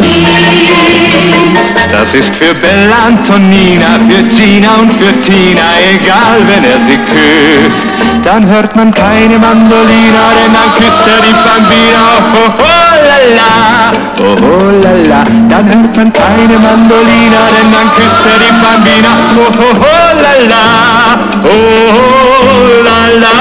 ist. 0.02 1.74
Das 1.92 2.14
ist 2.14 2.36
für 2.36 2.54
Bella 2.56 3.08
Antonina, 3.08 4.00
für 4.10 4.24
Gina 4.24 4.76
und 4.82 4.92
für 4.94 5.14
Tina, 5.22 5.68
egal 5.94 6.42
wenn 6.48 6.64
er 6.64 6.80
sie 6.88 6.98
küsst. 6.98 7.88
Dann 8.24 8.46
hört 8.48 8.76
man 8.76 8.92
keine 8.94 9.38
Mandolina, 9.38 10.24
denn 10.38 10.54
dann 10.54 10.72
küsst 10.78 11.06
er 11.08 11.22
die 11.22 11.34
Bambina. 11.46 12.04
Oh, 12.34 12.52
oh 12.60 12.93
la 13.38 13.92
oh, 14.20 14.72
la 14.84 14.92
la. 15.10 15.24
Dann 15.50 15.66
hört 15.68 15.96
man 15.96 16.14
keine 16.14 16.58
Mandolina, 16.60 17.42
denn 17.54 17.70
dann 17.72 17.90
küsst 17.96 18.26
er 18.32 18.40
Bambina. 18.62 19.12
Oh, 19.36 19.52
oh, 19.60 19.76
oh 19.80 20.12
la 20.24 20.34
la, 20.52 20.64
oh, 21.44 21.50
oh 21.50 22.84
la 22.86 23.00
la. 23.22 23.34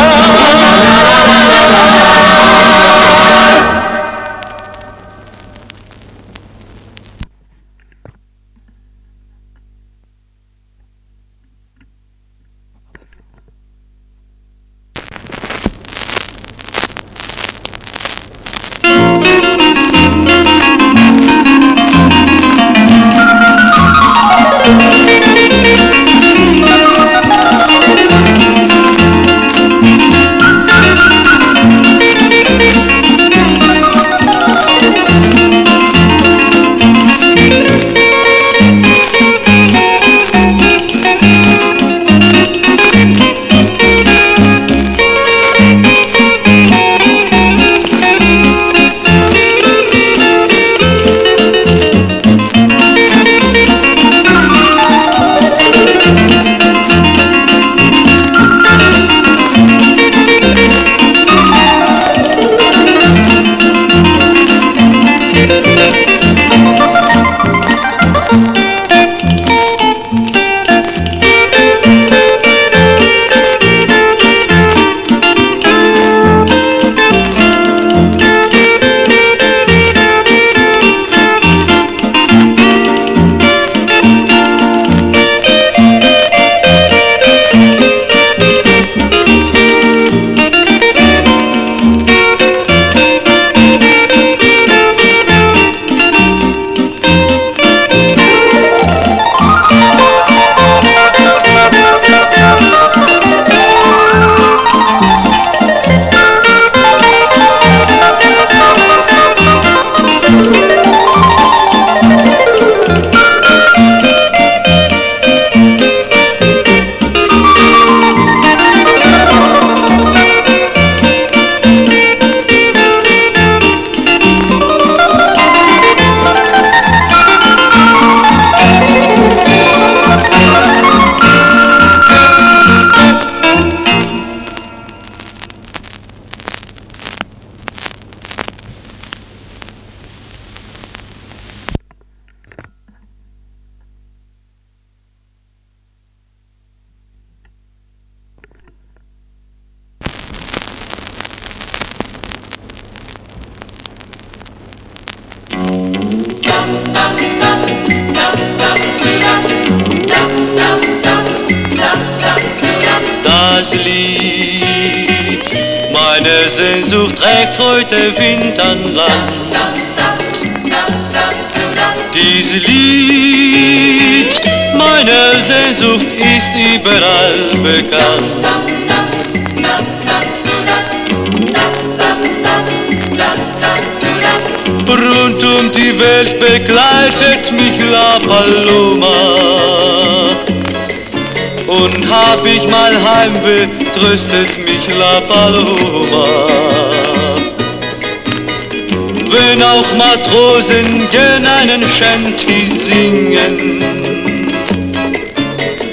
Shanty 201.98 202.66
singen, 202.66 203.82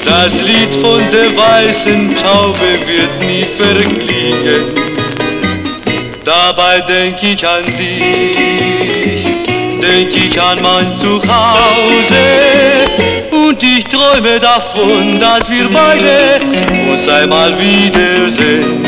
das 0.05 0.33
Lied 0.43 0.73
von 0.81 1.01
der 1.11 1.35
weißen 1.35 2.15
Taube 2.15 2.71
wird 2.87 3.13
nie 3.27 3.45
verklingen. 3.45 4.73
Dabei 6.23 6.79
denk 6.81 7.21
ich 7.21 7.45
an 7.45 7.65
dich, 7.65 9.23
denk 9.81 10.15
ich 10.15 10.41
an 10.41 10.61
mein 10.61 10.95
Zuhause 10.95 12.25
und 13.31 13.61
ich 13.61 13.83
träume 13.85 14.39
davon, 14.39 15.19
dass 15.19 15.49
wir 15.49 15.69
beide 15.69 16.39
uns 16.91 17.07
einmal 17.09 17.53
wiedersehen. 17.59 18.85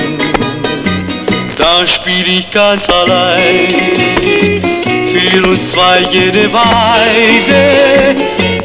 Dann 1.58 1.88
spiel 1.88 2.26
ich 2.38 2.50
ganz 2.52 2.88
allein 2.90 4.61
für 5.12 5.48
uns 5.48 5.72
zwei 5.72 6.00
jede 6.10 6.52
Weise, 6.54 7.54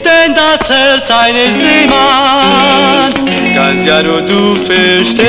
denn 0.05 0.34
das 0.34 0.68
Herz 0.68 1.11
eines 1.11 1.55
Seemanns 1.55 3.24
kannst 3.55 3.86
ja 3.86 4.03
nur 4.03 4.22
du 4.22 4.55
verstehen. 4.55 5.26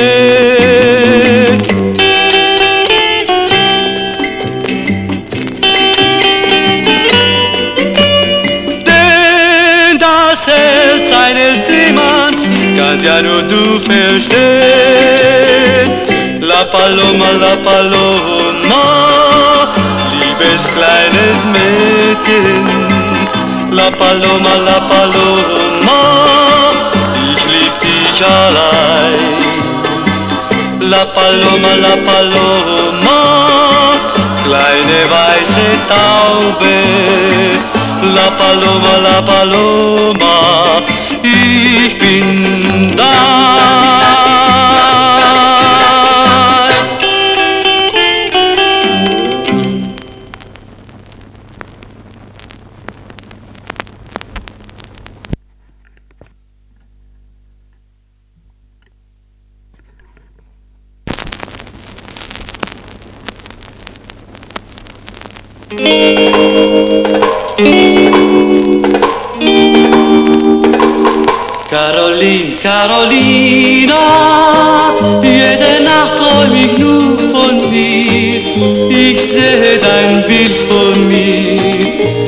Denn 8.86 9.98
das 9.98 10.46
Herz 10.46 11.12
eines 11.26 11.66
Seemanns 11.66 12.42
kannst 12.76 13.04
ja 13.04 13.22
nur 13.22 13.42
du 13.42 13.80
verstehen. 13.80 14.38
La 16.40 16.64
Paloma, 16.64 17.30
la 17.40 17.56
Paloma, 17.56 19.07
kleines 20.78 21.38
Mädchen. 21.54 22.66
La 23.70 23.90
Paloma, 23.90 24.54
la 24.68 24.78
Paloma, 24.92 26.00
ich 27.30 27.40
lieb 27.52 27.74
dich 27.80 28.18
allein. 28.24 29.20
La 30.92 31.04
Paloma, 31.16 31.72
la 31.84 31.94
Paloma, 32.08 33.20
kleine 34.44 35.00
weiße 35.14 35.66
Taube. 35.92 36.76
La 38.16 38.28
Paloma, 38.40 38.94
la 39.06 39.18
Paloma, 39.30 40.36
ich 41.22 41.98
bin 41.98 42.96
da. 42.96 44.37
Carolina, 72.80 74.04
jede 75.20 75.82
Nacht 75.82 76.16
träum 76.16 76.54
ich 76.54 76.78
nur 76.78 77.10
von 77.32 77.72
dir. 77.72 78.40
Ich 78.88 79.20
sehe 79.20 79.80
dein 79.80 80.24
Bild 80.24 80.54
vor 80.68 80.94
mir, 81.08 81.58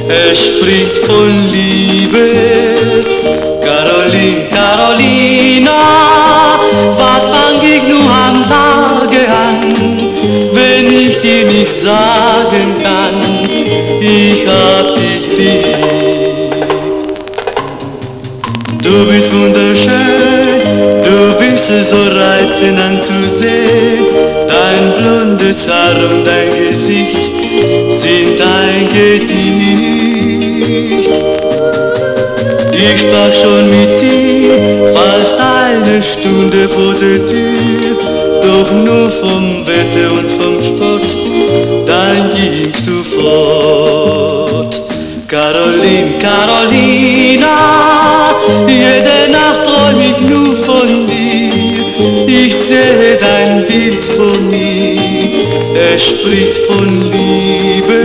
es 0.09 0.39
spricht 0.47 0.97
von 1.07 1.29
Liebe. 1.53 2.25
Caroline, 3.65 4.49
Carolina, 4.51 5.79
was 6.99 7.29
fang 7.29 7.61
ich 7.63 7.85
nur 7.85 8.11
am 8.11 8.45
Tage 8.49 9.29
an, 9.29 9.57
wenn 10.53 10.87
ich 10.93 11.17
dir 11.21 11.47
nicht 11.47 11.81
sagen 11.81 12.77
kann, 12.83 13.23
ich 14.01 14.45
hab 14.49 14.97
dich 14.97 15.39
lieb. 15.39 15.91
Du 18.83 19.05
bist 19.05 19.31
wunderschön, 19.33 20.00
bist 21.71 21.91
so 21.91 21.97
reizend 21.97 22.79
anzusehen. 22.79 24.07
Dein 24.49 24.95
blondes 24.97 25.67
Haar 25.69 25.97
und 26.11 26.27
dein 26.27 26.51
Gesicht 26.69 27.25
sind 27.89 28.41
ein 28.41 28.89
Gedicht. 28.89 29.51
Ich 32.73 33.01
sprach 33.01 33.35
schon 33.35 33.65
mit 33.71 34.01
dir 34.01 34.55
fast 34.95 35.37
eine 35.39 36.03
Stunde 36.03 36.69
vor 36.69 36.95
der 36.95 37.27
Tür, 37.27 37.97
doch 38.43 38.71
nur 38.73 39.09
vom 39.09 39.67
Wetter 39.67 40.13
und 40.13 40.31
vom 40.31 40.61
Sport, 40.63 41.17
dann 41.87 42.31
gingst 42.31 42.87
du 42.87 43.03
fort. 43.03 44.81
Caroline, 45.29 46.19
Carolina, 46.19 47.57
jede 48.67 49.31
Nacht 49.31 49.65
träum 49.65 50.01
ich 50.01 50.21
nur 50.29 50.55
von 50.57 51.07
dir. 51.07 51.50
Ich 52.33 52.55
sehe 52.55 53.19
dein 53.19 53.67
Bild 53.67 54.05
vor 54.05 54.41
mir, 54.49 54.97
es 55.75 56.07
spricht 56.07 56.59
von 56.69 57.11
Liebe. 57.11 58.05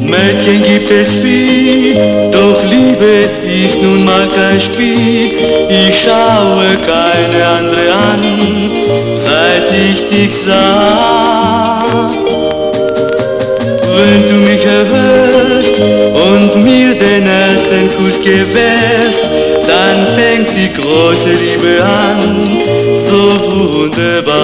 Mädchen 0.00 0.62
gibt 0.62 0.90
es 0.92 1.08
viel, 1.08 1.94
doch 2.30 2.62
Liebe 2.70 3.30
ist 3.42 3.82
nun 3.82 4.04
mal 4.04 4.28
kein 4.28 4.60
Spiel. 4.60 4.75
Ich 5.78 6.04
schaue 6.04 6.68
keine 6.86 7.40
andere 7.46 7.92
an, 7.92 8.22
seit 9.14 9.70
ich 9.72 10.08
dich 10.08 10.34
sah. 10.34 12.08
Wenn 13.96 14.22
du 14.26 14.34
mich 14.48 14.64
erhörst 14.64 15.76
und 15.78 16.64
mir 16.64 16.94
den 16.94 17.26
ersten 17.26 17.90
Kuss 17.96 18.16
gewährst, 18.22 19.24
dann 19.66 20.06
fängt 20.14 20.48
die 20.56 20.70
große 20.70 21.32
Liebe 21.44 21.84
an, 21.84 22.62
so 22.94 23.20
wunderbar. 23.82 24.36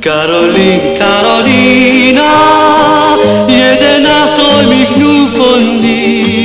Caroline, 0.00 0.98
Carolina, 0.98 2.32
jede 3.48 4.02
Nacht 4.02 4.34
träum 4.36 4.72
ich 4.72 4.96
nur 4.96 5.26
von 5.28 5.78
dir. 5.78 6.41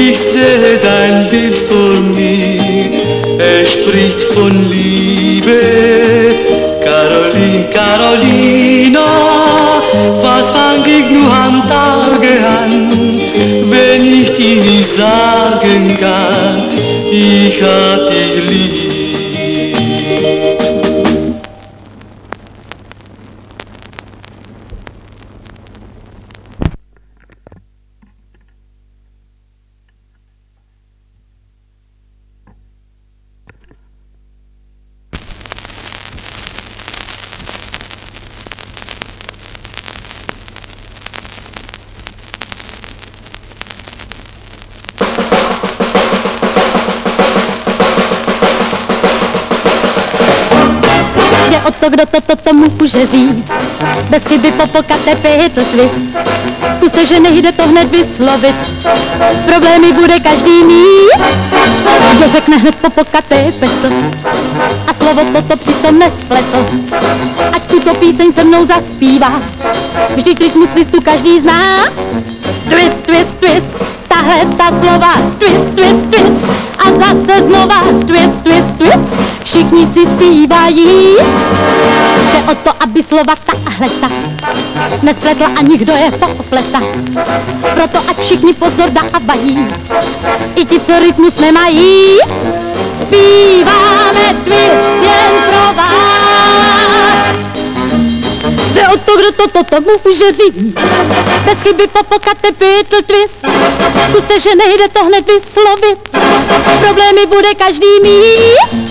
Ich 0.00 0.16
sehe 0.16 0.78
dein 0.80 1.26
Bild 1.28 1.56
vor 1.56 1.94
mir, 2.14 2.60
es 3.36 3.72
spricht 3.72 4.22
von 4.32 4.52
Liebe. 4.70 5.58
Caroline, 6.84 7.68
Carolina, 7.72 9.06
was 10.22 10.50
fang 10.52 10.84
ich 10.86 11.10
nur 11.10 11.32
am 11.32 11.60
Tage 11.66 12.32
an, 12.62 12.88
wenn 13.70 14.22
ich 14.22 14.32
dir 14.34 14.62
nicht 14.62 14.94
sagen 14.94 15.98
kann, 16.00 16.62
ich 17.10 17.60
hab 17.60 18.08
dich 18.08 18.48
lieb. 18.48 18.97
Popokaté 54.72 55.16
pitl 55.16 55.64
twist. 55.64 55.94
Zkuste, 56.76 57.06
že 57.06 57.20
nejde 57.20 57.52
to 57.52 57.66
hned 57.66 57.90
vyslovit. 57.90 58.54
Problémy 59.46 59.92
bude 59.92 60.20
každý 60.20 60.64
mít. 60.64 61.24
Kdo 62.12 62.28
řekne 62.28 62.56
hned 62.56 62.74
popokaté 62.74 63.52
petl. 63.60 63.94
A 64.86 64.94
slovo 64.94 65.20
toto 65.32 65.56
přitom 65.56 65.98
nespletl. 65.98 66.66
Ať 67.52 67.62
tuto 67.62 67.94
píseň 67.94 68.32
se 68.32 68.44
mnou 68.44 68.66
zaspívá. 68.66 69.32
Vždyť 70.16 70.40
rytmus 70.40 70.68
twistu 70.68 71.00
každý 71.00 71.40
zná. 71.40 71.84
Twist, 72.68 73.02
twist, 73.06 73.34
twist, 73.40 73.66
tahle 74.08 74.44
ta 74.56 74.68
slova. 74.80 75.12
Twist, 75.38 75.74
twist, 75.74 76.10
twist. 76.10 76.44
A 76.78 76.90
zase 76.90 77.42
znova 77.42 77.80
twist, 78.06 78.42
twist, 78.42 78.76
twist. 78.78 79.08
Všichni 79.44 79.88
si 79.94 80.06
zpívají. 80.06 81.16
Jde 82.32 82.52
o 82.52 82.54
to, 82.54 82.70
aby 82.80 83.02
slova 83.02 83.34
tahle 83.46 83.88
ta 84.00 84.27
nespletla 85.02 85.46
ani 85.46 85.78
kdo 85.78 85.92
je 85.92 86.10
popleta. 86.10 86.80
Proto 87.74 87.98
ať 88.10 88.18
všichni 88.18 88.52
pozor 88.52 88.90
dávají. 88.90 89.66
I 90.54 90.64
ti, 90.64 90.80
co 90.80 90.98
rytmus 90.98 91.34
nemají. 91.40 92.18
Zpíváme 93.02 94.34
twist 94.44 95.02
jen 95.02 95.32
pro 95.48 95.74
vás. 95.74 96.28
Jde 98.72 98.88
o 98.88 98.96
to, 98.96 99.16
kdo 99.16 99.32
to 99.32 99.48
toto 99.48 99.76
může 100.04 100.32
říct. 100.32 100.80
Bez 101.44 101.62
chyby 101.62 101.86
popokaté 101.86 102.52
pitl 102.52 103.02
twist. 103.06 103.46
Zkuste, 104.08 104.40
že 104.40 104.54
nejde 104.54 104.88
to 104.88 105.04
hned 105.04 105.26
vyslovit. 105.26 105.98
Problémy 106.80 107.26
bude 107.26 107.54
každý 107.54 108.00
mít. 108.02 108.88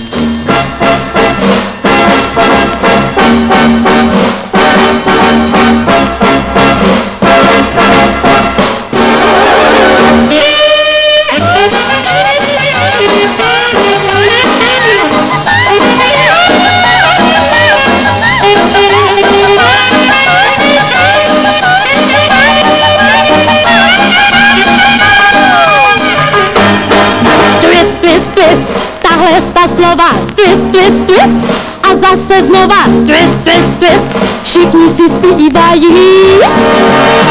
Twist, 31.08 31.54
a 31.84 31.88
zase 31.96 32.44
znova. 32.46 32.84
Twist, 33.06 33.38
twist, 33.44 33.80
twist, 33.80 34.08
všichni 34.44 34.90
si 34.98 35.10
zpívají. 35.10 35.88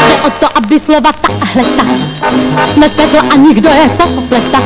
Jde 0.07 0.21
o 0.25 0.29
to, 0.29 0.47
aby 0.55 0.79
slova 0.79 1.11
tahle 1.11 1.63
ta 1.77 1.83
nespletla 2.77 3.21
a 3.29 3.35
nikdo 3.35 3.69
je 3.69 3.89
popleta. 3.89 4.61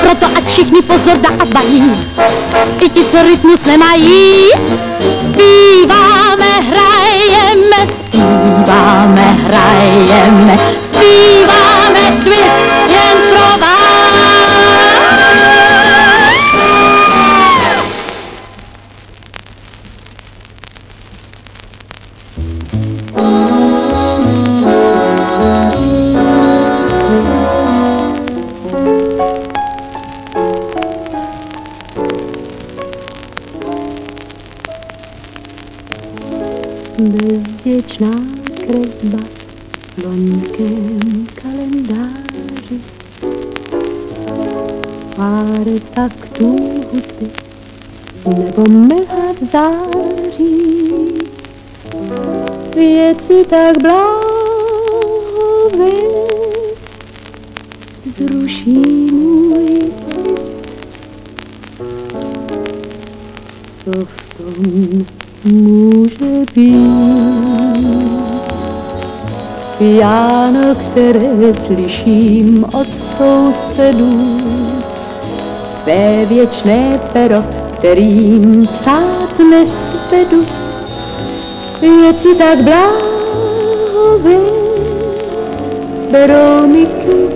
Proto 0.00 0.26
ať 0.36 0.44
všichni 0.44 0.82
pozor 0.82 1.16
dávají. 1.16 1.92
I 2.80 2.88
ti, 2.88 3.04
co 3.04 3.22
rytmus 3.22 3.60
nemají. 3.66 4.50
Zpíváme, 5.28 6.50
hrajeme, 6.70 7.92
zpíváme, 8.08 9.36
hrajeme, 9.44 10.58
slyším 71.68 72.64
od 72.64 72.86
sousedů, 72.86 74.40
tvé 75.84 76.26
věčné 76.26 77.00
pero, 77.12 77.44
kterým 77.78 78.66
psát 78.66 79.38
nesvedu. 79.38 80.44
Věci 81.80 82.34
tak 82.38 82.58
bláhové, 82.62 84.36
klid, 86.10 87.34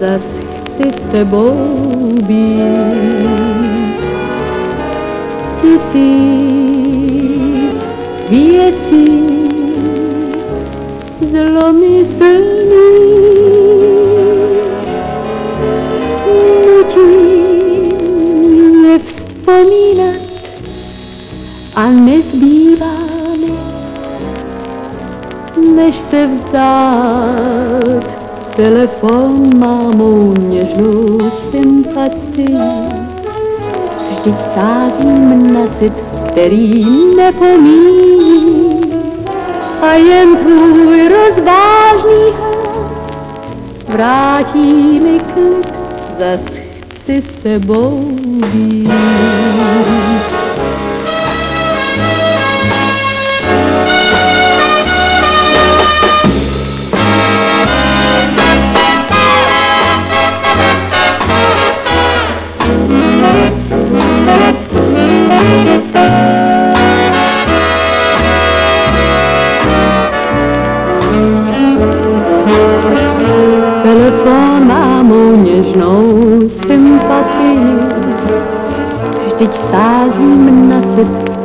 zas 0.00 0.22
chci 0.64 0.90
s 0.90 1.12
tebou 1.12 1.54
být 2.22 2.92
tisíc 5.62 6.62
věcí 8.28 9.31
se 26.12 26.26
vzdát. 26.26 28.04
Telefon 28.56 29.58
má 29.58 29.90
mou 29.96 30.34
něžnou 30.38 31.18
sympatii 31.50 32.58
vždyť 34.10 34.40
sázím 34.54 35.54
na 35.54 35.66
cit, 35.78 35.92
který 36.28 36.86
nepomíjí. 37.16 38.80
A 39.82 39.92
jen 39.92 40.36
tvůj 40.36 41.08
rozvážný 41.08 42.24
hlas 42.38 43.16
vrátí 43.88 45.00
mi 45.00 45.18
klid, 45.18 45.74
zas 46.18 46.40
chci 46.94 47.22
s 47.22 47.42
tebou 47.42 48.00
být. 48.52 48.90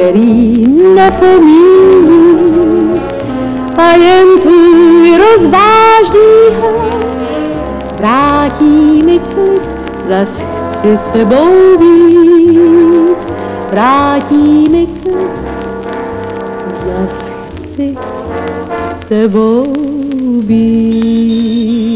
Který 0.08 0.68
nepomíní. 0.96 2.10
A 3.78 3.92
jen 3.92 4.28
tvůj 4.42 5.18
rozvážný 5.18 6.56
hlas 6.62 7.40
vrátí 7.98 9.04
mi 9.04 9.20
klid, 9.20 9.62
zas 10.10 10.30
chci 10.72 10.98
s 10.98 11.12
tebou 11.14 11.78
být. 11.80 13.18
Vrátí 13.72 14.70
mi 14.70 14.88
klid, 15.04 15.32
zas 16.86 17.32
chci 17.56 17.96
s 18.78 19.08
tebou 19.08 19.74
být. 20.42 21.88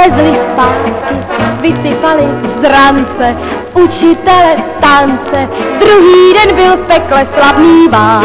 Čerti 0.00 0.20
lezli 0.20 0.38
zpátky, 0.52 0.92
vysypali 1.60 2.22
z 2.60 2.68
rance, 2.68 3.36
učitele 3.74 4.56
tance, 4.80 5.48
druhý 5.80 6.34
den 6.34 6.56
byl 6.56 6.76
v 6.76 6.86
pekle 6.86 7.26
slavný 7.34 7.88
bál. 7.88 8.22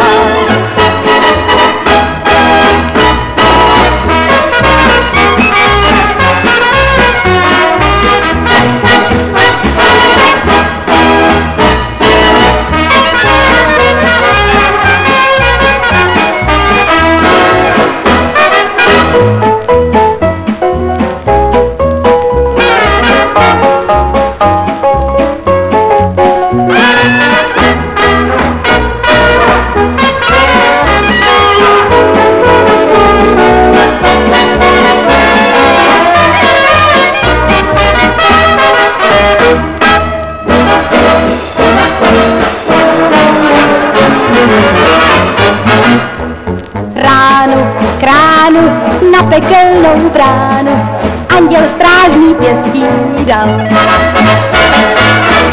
Pekelnou 49.96 50.10
bránu, 50.10 50.90
anděl 51.38 51.62
strážný 51.76 52.36
pěstí 52.36 52.86
dal. 53.26 53.48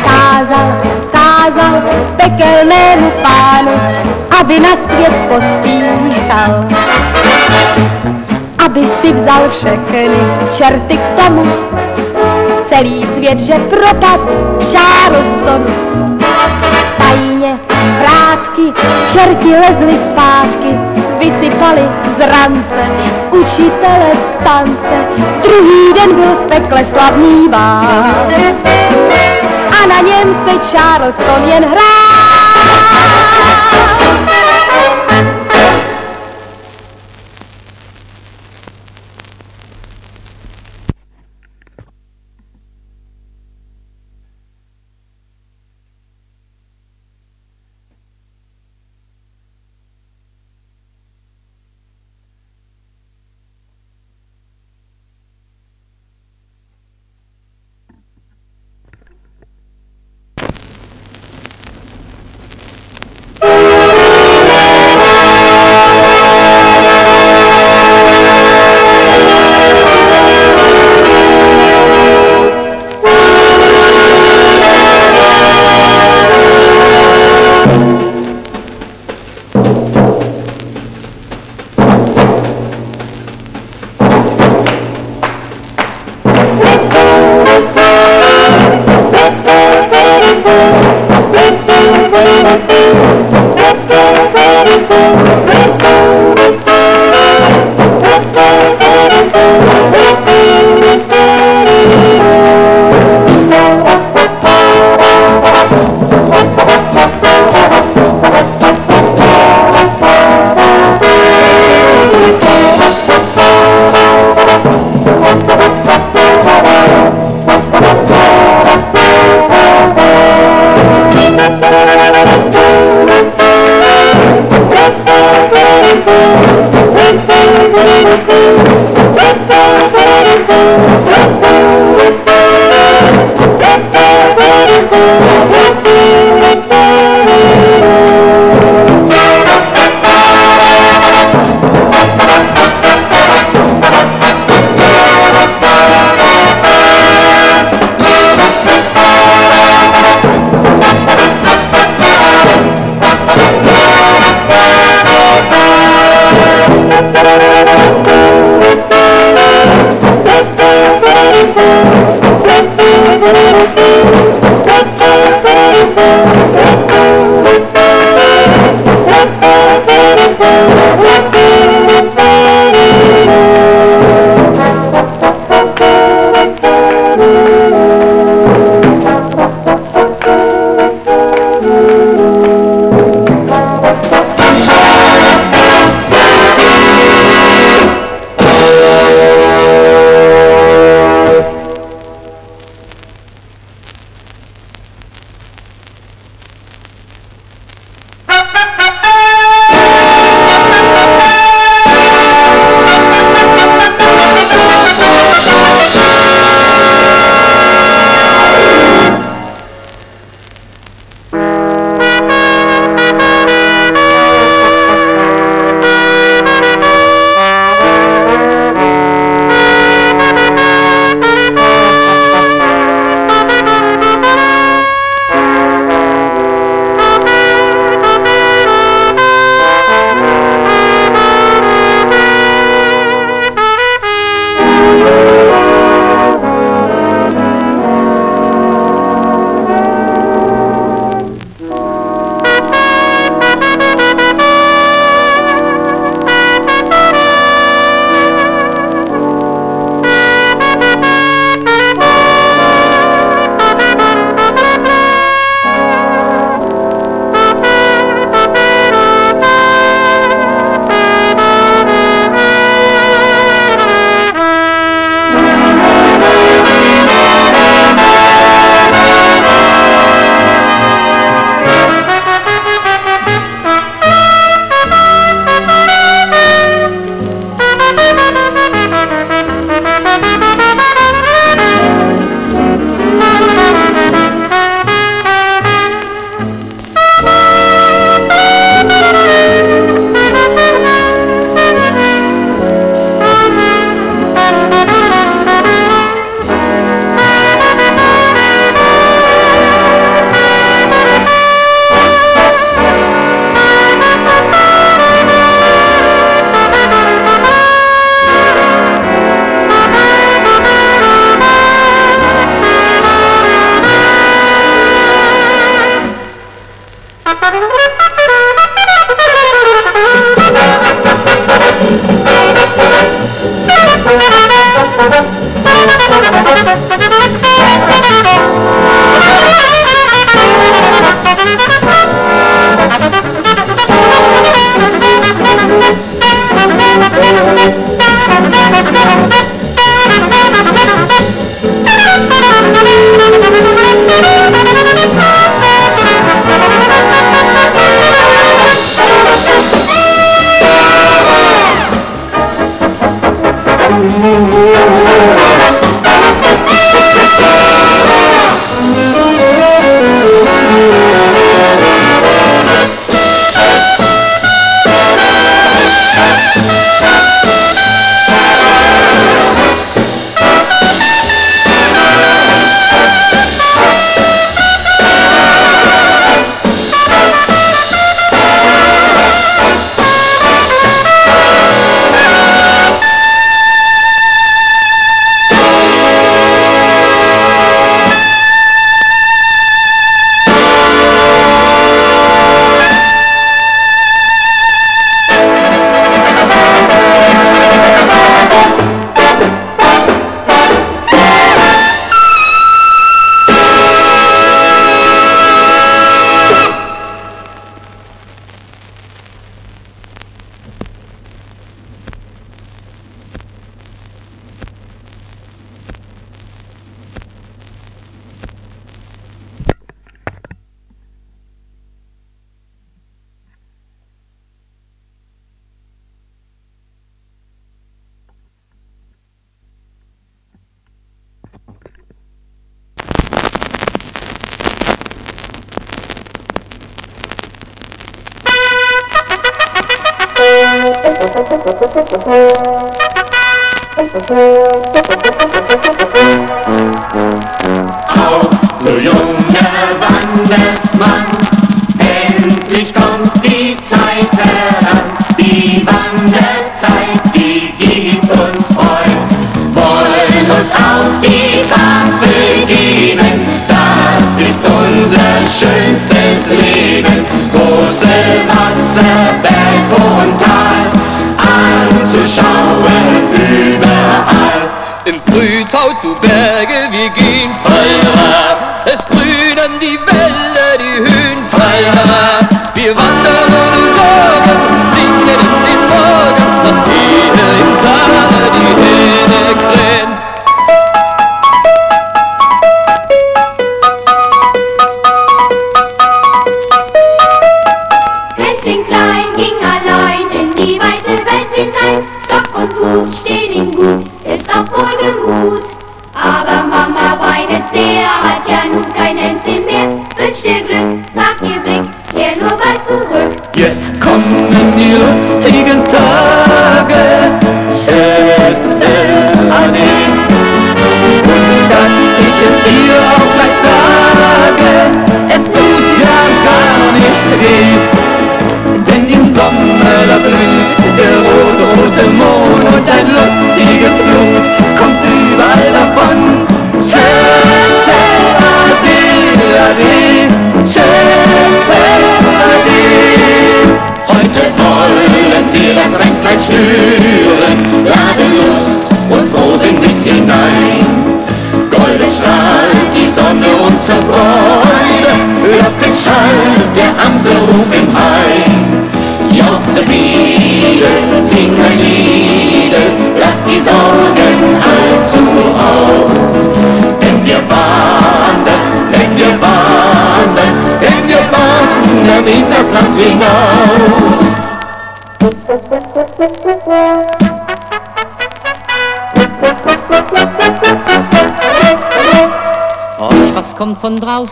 Kázal, 0.04 0.82
kázal 1.12 1.82
pekelnému 2.16 3.10
pánu, 3.22 3.72
aby 4.40 4.60
na 4.60 4.68
svět 4.68 5.12
pospíchal. 5.28 6.64
Aby 8.64 8.80
si 8.80 9.12
vzal 9.12 9.50
všechny 9.50 10.08
čerty 10.56 10.96
k 10.96 11.22
tomu, 11.22 11.46
celý 12.68 13.06
svět, 13.16 13.38
že 13.40 13.54
propad 13.54 14.20
v 14.58 14.72
šáru 14.72 15.24
stonu. 15.42 15.74
Tajně 16.98 17.58
vrátky, 17.98 18.82
čerti 19.12 19.48
lezli 19.48 20.00
zpátky, 20.12 20.91
vysypali 21.22 21.88
z 22.18 22.26
rance, 22.26 22.82
učitele 23.30 24.12
tance. 24.44 24.96
Druhý 25.42 25.92
den 25.94 26.14
byl 26.14 26.34
v 26.34 26.48
pekle 26.48 26.86
slavný 26.92 27.48
bál 27.48 28.16
a 29.82 29.86
na 29.86 30.00
něm 30.00 30.36
se 30.46 30.76
Charleston 30.76 31.48
jen 31.48 31.64
hrál. 31.64 33.51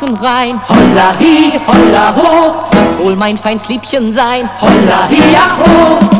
links 0.01 0.03
und 0.03 0.25
rein. 0.25 0.61
Holla 0.69 1.15
hi, 1.19 1.61
holla 1.67 2.15
ho, 2.17 2.65
soll 2.73 3.05
wohl 3.05 3.17
mein 3.17 3.39
feins 3.39 3.69
Liebchen 3.69 4.13
sein. 4.13 4.49
Holla 4.61 5.09
hi, 5.09 5.37
ach 5.37 5.59
ho. 5.59 6.20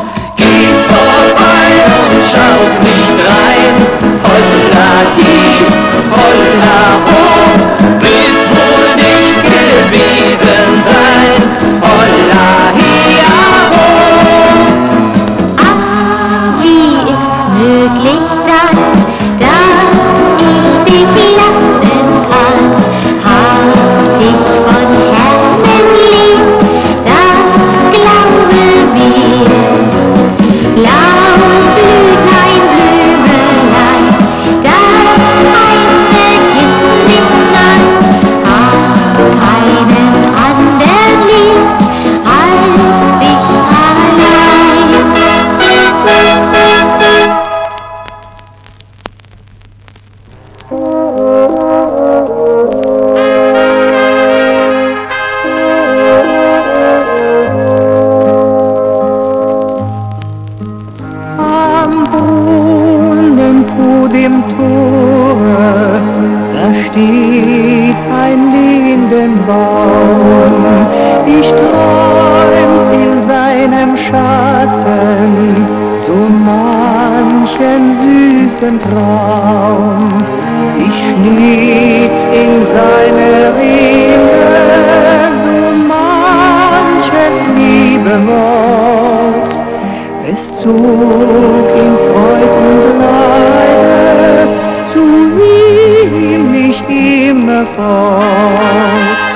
Manchen 76.45 77.91
süßen 78.01 78.79
Traum. 78.79 80.17
Ich 80.77 80.97
schnitt 81.07 82.19
in 82.33 82.63
seine 82.63 83.53
Rede 83.59 84.51
so 85.43 85.55
manches 85.93 87.35
liebe 87.55 88.15
Wort. 88.27 89.53
Es 90.33 90.53
zog 90.55 91.67
in 91.83 91.93
Freud 92.07 92.53
und 92.63 92.83
Leide 93.01 94.47
zu 94.93 95.03
ihm 95.43 96.51
mich 96.51 96.79
immer 96.89 97.65
fort. 97.75 99.30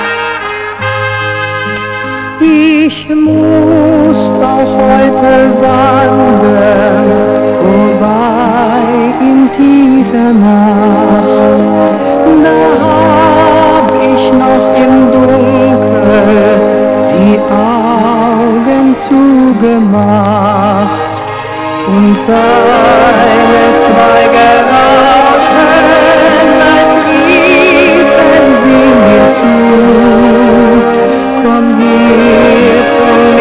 Ich 2.88 3.08
muss 3.08 4.30
auch 4.30 4.72
heute 4.78 5.50
wandern, 5.60 7.06
vorbei 7.58 8.84
in 9.18 9.50
tiefer 9.50 10.32
Nacht. 10.32 11.58
Da 12.44 12.58
hab 12.86 13.90
ich 13.90 14.24
noch 14.30 14.66
im 14.76 14.94
Dunkel 15.10 16.46
die 17.10 17.36
Augen 17.50 18.94
zugemacht 18.94 20.44
und 21.88 22.16
seine 22.24 23.66
Zweige 23.84 24.46
rauschten, 24.70 25.88
als 26.70 26.92
riefen 27.04 28.46
sie 28.62 28.86
mir 29.02 29.26
zu. 29.40 30.15
soul. 32.96 33.35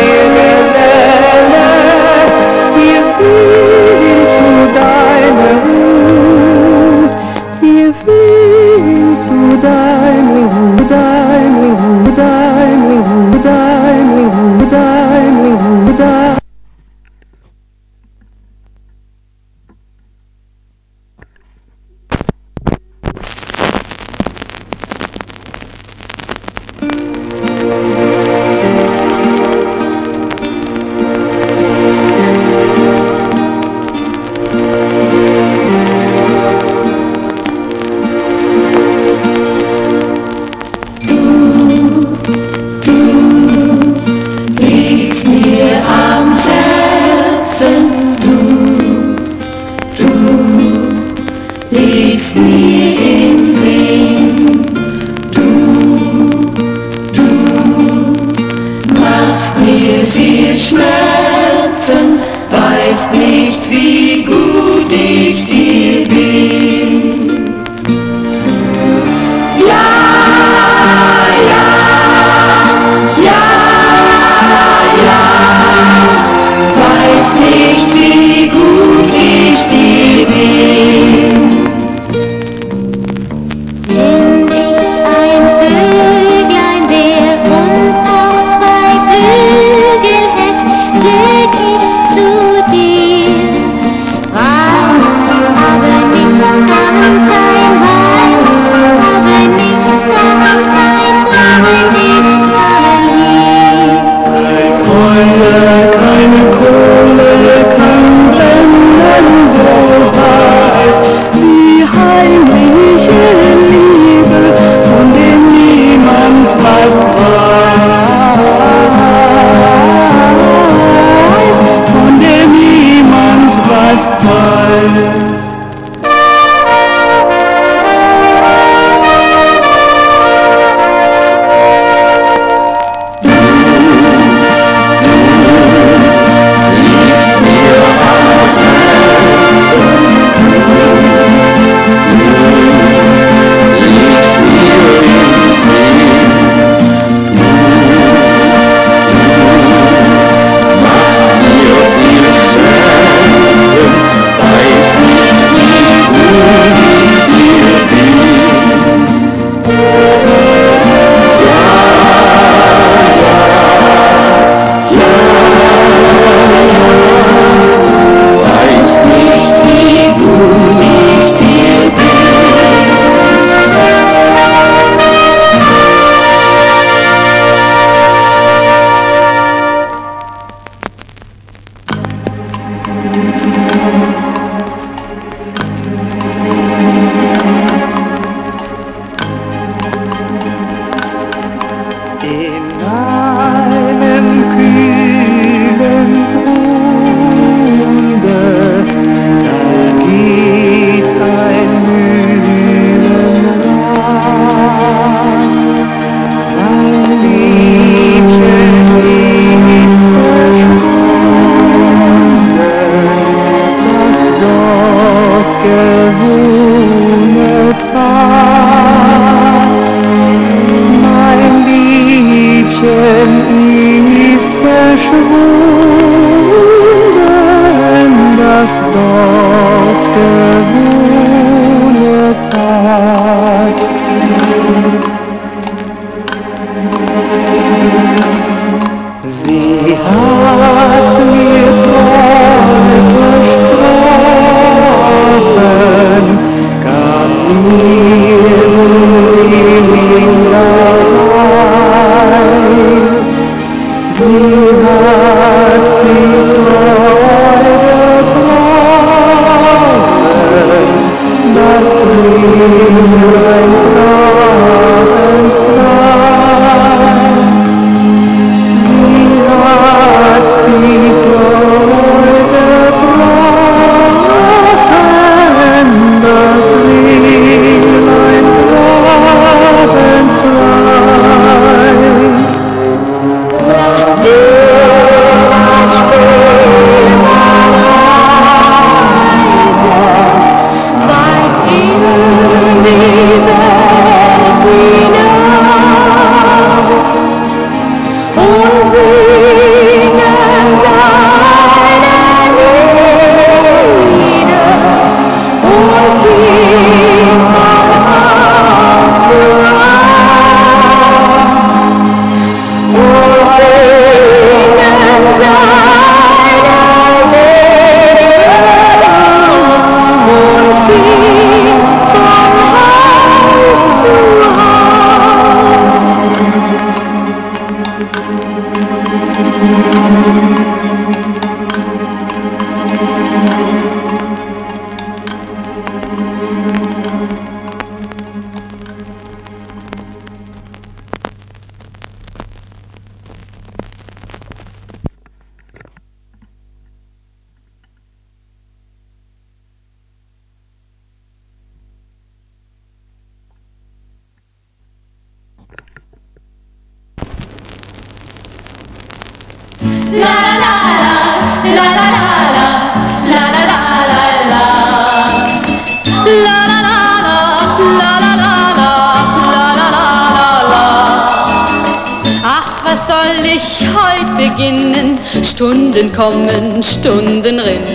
Stunden 376.95 377.59
rinnt. 377.59 377.94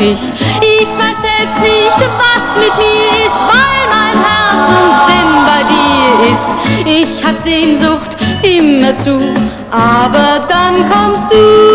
ich. 0.00 0.32
Ich 0.60 0.88
weiß 0.98 1.18
selbst 1.22 1.60
nicht, 1.60 1.98
was 1.98 2.44
mit 2.56 2.74
mir 2.76 3.10
ist, 3.24 3.38
weil 3.50 3.82
mein 3.94 4.16
Herz 4.24 4.60
bei 5.46 5.62
dir 5.72 6.10
ist. 6.32 6.46
Ich 6.86 7.24
hab 7.24 7.36
Sehnsucht 7.44 8.16
immer 8.42 8.96
zu, 8.98 9.18
aber 9.70 10.46
dann 10.48 10.88
kommst 10.90 11.30
du. 11.30 11.69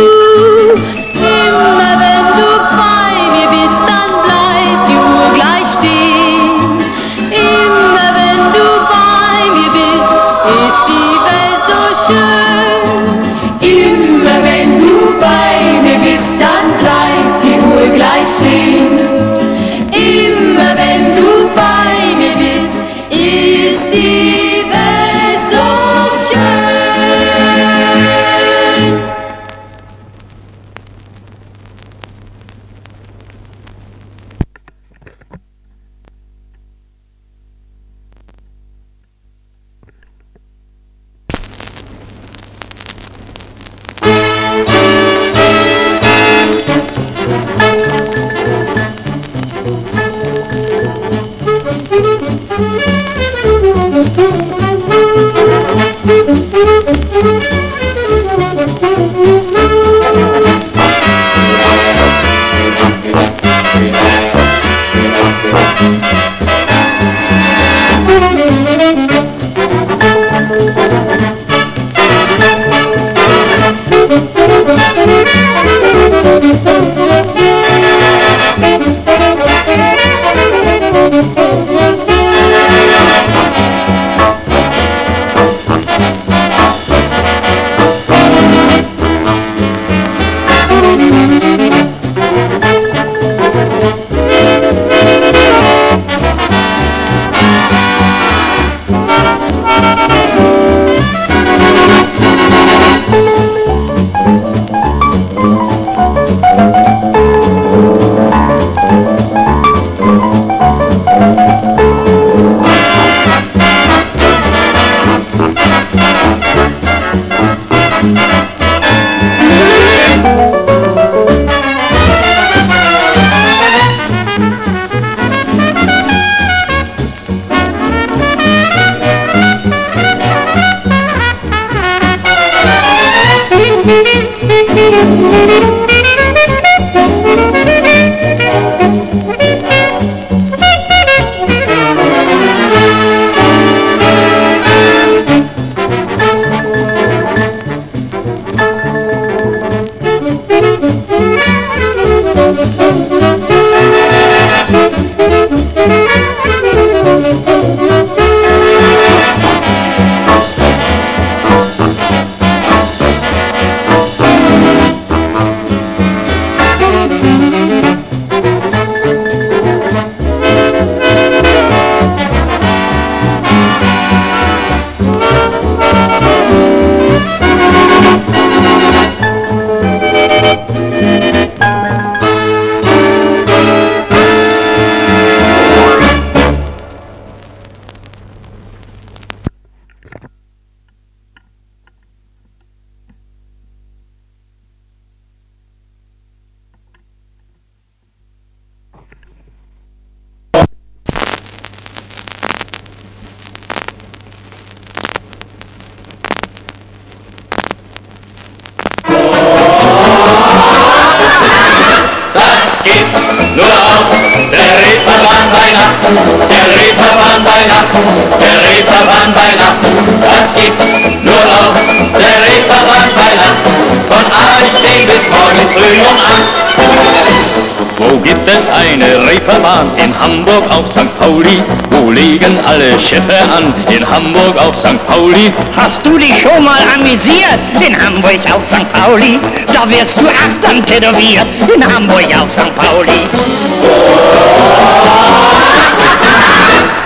Wirst 240.05 240.21
du 240.21 240.27
achtern 240.27 240.85
tätowiert 240.85 241.47
in 241.73 241.83
Hamburg 241.83 242.27
auf 242.39 242.51
St. 242.51 242.75
Pauli. 242.75 243.27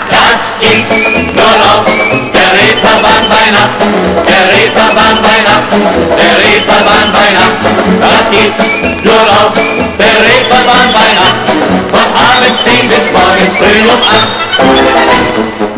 Das 0.09 0.41
gibt's 0.59 1.07
nur 1.33 1.53
auf 1.71 1.85
der 2.33 2.49
Reeperbahn 2.59 3.25
Weihnachten, 3.29 3.89
der 4.27 4.43
Reeperbahn 4.51 5.17
Weihnachten, 5.23 5.81
der 6.17 6.33
Reeperbahn 6.43 7.09
Weihnachten. 7.15 7.71
Das 8.01 8.25
gibt's 8.31 8.71
nur 9.05 9.21
auf 9.21 9.53
der 9.97 10.15
Reeperbahn 10.27 10.89
Weihnachten, 10.99 11.55
von 11.91 12.07
abends 12.19 12.59
10 12.65 12.87
bis 12.89 13.05
morgens 13.13 13.55
früh 13.57 13.81
um 13.87 14.01
8. 14.03 14.39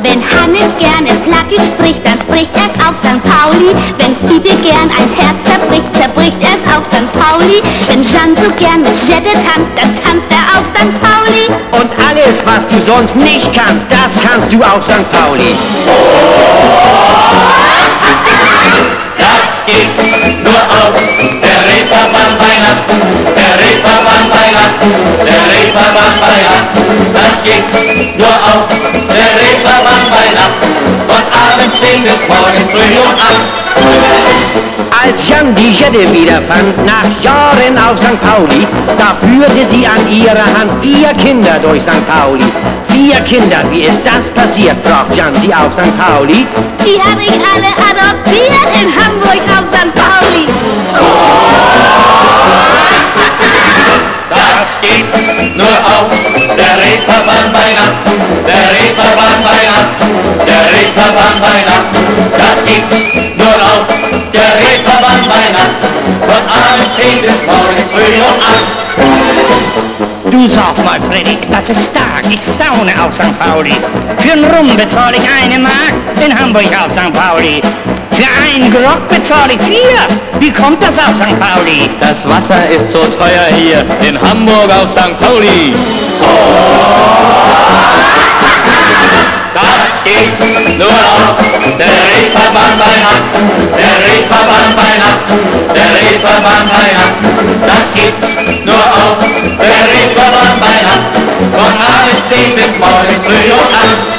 Wenn 0.01 0.23
Hannes 0.23 0.73
gerne 0.79 1.13
Plattdeutsch 1.25 1.67
spricht, 1.67 2.01
dann 2.03 2.19
spricht 2.19 2.51
er's 2.55 2.73
auf 2.87 2.97
St. 2.97 3.21
Pauli. 3.21 3.75
Wenn 3.99 4.15
Fiete 4.27 4.55
gern 4.57 4.89
ein 4.89 5.09
Herz 5.15 5.50
Pauli. 7.41 7.61
Wenn 7.87 8.03
Jean 8.03 8.35
so 8.35 8.49
gern 8.55 8.81
mit 8.81 8.95
Jette 9.07 9.33
tanzt, 9.33 9.73
dann 9.75 9.95
tanzt 9.95 10.29
er 10.29 10.59
auf 10.59 10.65
St. 10.75 10.93
Pauli. 11.01 11.47
Und 11.71 11.89
alles, 12.07 12.43
was 12.45 12.67
du 12.67 12.79
sonst 12.85 13.15
nicht 13.15 13.51
kannst, 13.53 13.87
das 13.89 14.11
kannst 14.21 14.53
du 14.53 14.61
auf 14.61 14.83
St. 14.85 15.11
Pauli. 15.11 15.55
Das 19.17 19.65
gibt's 19.65 20.11
nur 20.43 20.53
auf 20.53 20.93
der 21.41 21.59
Reeperbahn 21.67 22.33
Weihnachten, 22.37 22.99
der 23.35 23.53
Reeperbahn 23.57 24.25
Weihnachten, 24.29 24.91
der 25.25 25.41
Reeperbahn 25.51 26.15
Weihnachten. 26.21 26.83
Das 27.13 27.33
gibt's 27.43 27.83
nur 28.17 28.35
auf 28.51 28.67
der 28.69 29.29
Reeperbahn 29.41 30.05
Weihnachten, 30.11 30.69
von 31.07 31.23
abends 31.31 31.75
10 31.79 32.03
bis 32.03 32.21
morgens 32.27 32.71
früh 32.71 32.97
um 32.99 33.13
8. 34.77 34.80
Als 34.91 35.27
Jan 35.27 35.55
die 35.55 35.71
Jette 35.71 36.13
wiederfand, 36.13 36.85
nach 36.85 37.09
Jahren 37.23 37.77
auf 37.77 37.97
St. 37.97 38.19
Pauli, 38.21 38.67
da 38.97 39.15
führte 39.25 39.67
sie 39.69 39.87
an 39.87 40.07
ihrer 40.11 40.45
Hand 40.45 40.71
vier 40.81 41.09
Kinder 41.13 41.57
durch 41.63 41.81
St. 41.81 42.05
Pauli. 42.07 42.43
Vier 42.89 43.19
Kinder, 43.21 43.57
wie 43.69 43.81
ist 43.81 44.01
das 44.03 44.29
passiert, 44.31 44.75
fragt 44.85 45.15
Jan 45.15 45.33
sie 45.41 45.53
auf 45.53 45.73
St. 45.73 45.97
Pauli. 45.97 46.45
Die 46.85 46.99
hab 46.99 47.19
ich 47.19 47.31
alle 47.31 47.71
adoptiert 47.89 48.69
in 48.81 48.87
Hamburg 48.91 49.41
auf 49.55 49.65
St. 49.73 49.93
Pauli. 49.95 50.47
Das 54.29 54.67
gibt's 54.81 55.55
nur 55.55 55.65
auf 55.65 56.09
der 56.57 56.73
Reeperbahn 56.77 57.47
Weihnachten, 57.53 58.13
der 58.45 58.63
Reeperbahn 58.71 59.39
Weihnachten, 59.49 60.09
der 60.45 60.61
Reeperbahn 60.69 61.37
Weihnachten. 61.41 62.01
Das 62.37 62.65
gibt's 62.65 63.10
Von 66.31 66.45
abends 66.47 66.95
10 66.95 67.21
bis 67.23 67.41
morgens 67.45 67.91
früh 67.91 68.15
um 68.23 68.39
8. 70.23 70.31
Du 70.31 70.47
sag 70.47 70.77
mal, 70.85 70.99
Freddy, 71.11 71.37
das 71.51 71.67
ist 71.67 71.89
stark. 71.91 72.23
Ich 72.29 72.39
staune 72.55 72.93
auf 73.03 73.13
St. 73.13 73.37
Pauli. 73.37 73.75
Für 74.17 74.31
einen 74.31 74.45
Rum 74.45 74.77
bezahle 74.77 75.17
ich 75.17 75.27
eine 75.43 75.59
Mark 75.59 75.93
in 76.25 76.31
Hamburg 76.39 76.71
auf 76.79 76.89
St. 76.93 77.11
Pauli. 77.11 77.61
Für 78.11 78.29
einen 78.45 78.71
Grog 78.71 79.09
bezahle 79.09 79.53
ich 79.53 79.61
vier. 79.63 80.07
Wie 80.39 80.51
kommt 80.51 80.81
das 80.81 80.97
auf 80.99 81.15
St. 81.17 81.37
Pauli? 81.37 81.89
Das 81.99 82.25
Wasser 82.25 82.65
ist 82.69 82.89
so 82.93 82.99
teuer 82.99 83.47
hier 83.57 83.83
in 84.07 84.15
Hamburg 84.21 84.69
auf 84.71 84.89
St. 84.91 85.19
Pauli. 85.19 85.73
Das 88.39 88.40
gibt's 90.11 90.77
nur 90.77 90.91
auf 90.91 91.35
der 91.79 91.95
Reeperbahn 92.11 92.75
Weihnachten, 92.83 93.43
der 93.79 93.93
Reeperbahn 94.03 94.71
Weihnachten, 94.75 95.37
der 95.75 95.89
Reeperbahn 95.95 96.65
Weihnachten. 96.75 97.29
Das 97.63 97.85
gibt's 97.95 98.31
nur 98.65 98.75
auf 98.75 99.17
der 99.21 99.79
Reeperbahn 99.91 100.55
Weihnachten, 100.59 101.21
von 101.55 101.73
abends 101.91 102.21
10 102.29 102.55
bis 102.55 102.73
morgens 102.79 103.21
früh 103.25 103.45
um 103.55 103.67
8. 103.71 104.11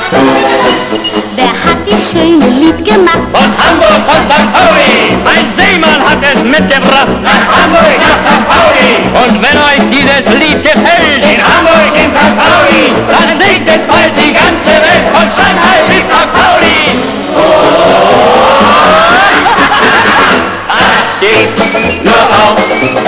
Wer 1.36 1.52
hat 1.64 1.80
die 1.86 2.00
schöne 2.08 2.46
Lied 2.48 2.78
gemacht? 2.84 3.26
Von 3.32 3.48
Hamburg 3.60 4.00
von 4.08 4.20
St. 4.28 4.48
Pauli, 4.52 4.96
Ein 5.24 5.46
Seemann 5.56 6.00
hat 6.08 6.22
es 6.22 6.40
mitgebracht. 6.44 7.16
nach 7.22 7.44
Hamburg 7.52 7.92
nach 8.04 8.18
St. 8.24 8.44
Pauli, 8.48 8.90
Und 9.22 9.34
wenn 9.42 9.56
euch 9.68 9.82
dieses 9.90 10.24
Lied 10.40 10.62
gefällt, 10.62 11.22
in 11.32 11.40
Hamburg 11.40 11.92
in 11.96 12.08
St. 12.12 12.34
Pauli, 12.36 12.84
dann 13.12 13.28
singt 13.40 13.66
es 13.68 13.82
bald 13.88 14.12
nur 22.04 22.12
auf. 22.12 22.56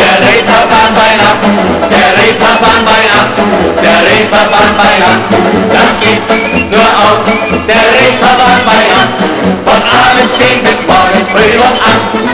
Der 0.01 0.15
Reeperbahn 0.24 0.93
Weihnachten, 0.97 1.53
der 1.91 2.09
Reeperbahn 2.16 2.81
Weihnachten, 2.89 3.45
der 3.82 3.99
Reeperbahn 4.01 4.73
Weihnachten. 4.81 5.36
Das 5.69 5.93
gibt's 6.01 6.32
nur 6.73 6.89
auf. 7.05 7.20
Der 7.69 7.85
Reeperbahn 7.93 8.61
Weihnachten, 8.65 9.24
von 9.69 9.81
abends 9.85 10.32
10 10.41 10.65
bis 10.65 10.81
morgens 10.89 11.28
früh 11.28 11.53
um 11.61 11.77
8. 11.77 12.24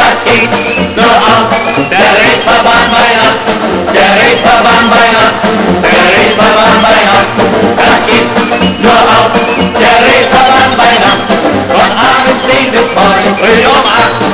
Das 0.00 0.16
gibt's 0.24 0.96
nur 0.96 1.14
auf. 1.20 1.52
Der 1.92 2.08
Reeperbahn 2.16 2.88
Weihnachten, 2.96 3.52
der 3.92 4.10
Reeperbahn 4.16 4.86
Weihnachten, 4.88 5.52
der 5.84 6.04
Reeperbahn 6.16 6.78
Weihnachten. 6.80 7.44
Das 7.76 8.00
gibt's 8.08 8.48
nur 8.80 9.00
auf. 9.04 9.30
Der 9.76 9.96
Reeperbahn 10.00 10.72
Weihnachten, 10.80 11.36
von 11.68 11.90
abends 11.92 12.42
10 12.48 12.72
bis 12.72 12.88
morgens 12.96 13.36
früh 13.36 13.68
um 13.68 13.84
8. 13.84 14.33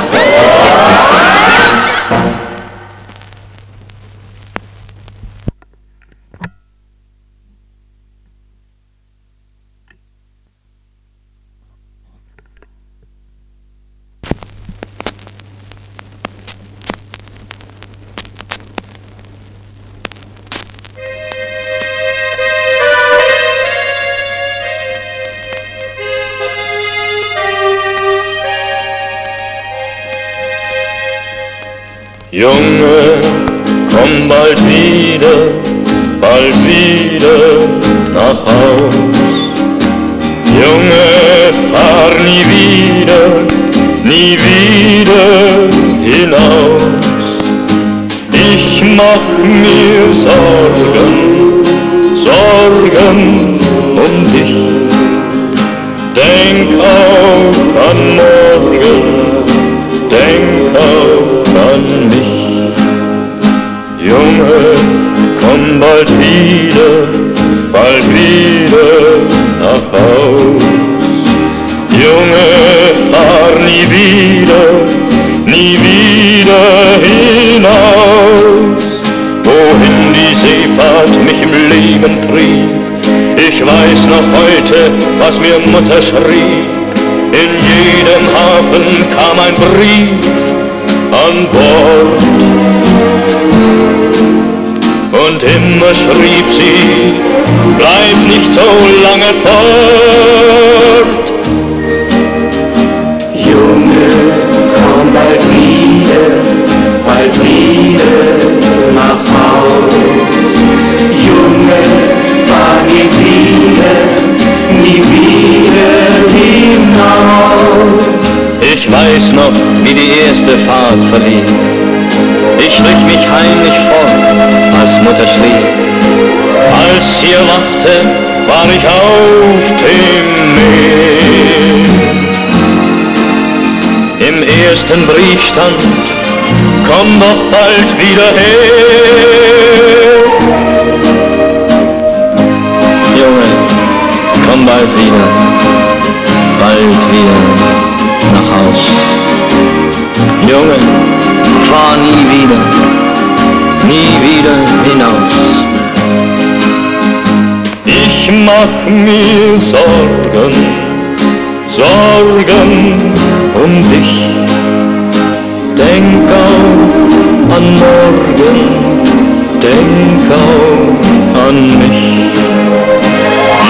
Auch 170.31 171.47
an 171.47 171.79
mich. 171.79 172.31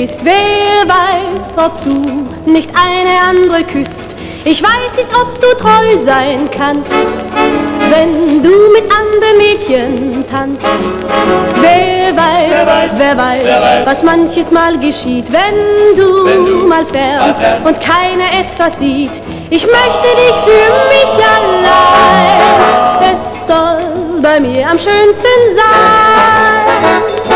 vergisst. 0.00 0.20
Wer 0.24 0.88
weiß, 0.88 1.64
ob 1.64 1.84
du 1.84 2.50
nicht 2.50 2.70
eine 2.74 3.20
andere 3.28 3.64
küsst. 3.64 4.16
Ich 4.44 4.62
weiß 4.62 4.96
nicht, 4.96 5.08
ob 5.14 5.38
du 5.40 5.48
treu 5.58 5.98
sein 5.98 6.48
kannst, 6.50 6.92
wenn 7.90 8.42
du 8.42 8.50
mit 8.72 8.84
anderen 8.90 9.36
Mädchen 9.36 10.24
tanzt. 10.30 10.66
Wer 11.60 12.16
weiß, 12.16 12.98
wer 12.98 13.16
weiß, 13.16 13.86
was 13.86 14.02
manches 14.02 14.50
Mal 14.50 14.78
geschieht, 14.78 15.26
wenn 15.30 15.96
du, 15.96 16.66
mal 16.66 16.86
fern 16.86 17.34
und 17.64 17.78
keiner 17.80 18.30
etwas 18.40 18.78
sieht. 18.78 19.20
Ich 19.50 19.64
möchte 19.64 20.16
dich 20.16 20.34
für 20.46 20.72
mich 20.88 21.12
allein. 21.36 23.14
Es 23.14 23.46
soll 23.46 24.20
bei 24.22 24.40
mir 24.40 24.70
am 24.70 24.78
schönsten 24.78 25.56
sein. 25.56 27.29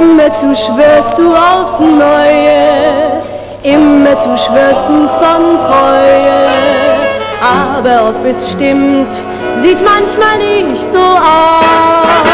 Immerzu 0.00 0.54
schwörst 0.56 1.18
du 1.18 1.34
aufs 1.34 1.78
Neue, 1.78 3.20
immerzu 3.62 4.34
schwörst 4.38 4.82
du 4.88 5.06
von 5.08 5.58
Treue. 5.58 6.40
Aber 7.42 8.08
ob 8.08 8.24
es 8.24 8.50
stimmt, 8.50 9.14
sieht 9.62 9.82
manchmal 9.84 10.38
nicht 10.38 10.90
so 10.90 10.98
aus. 10.98 12.29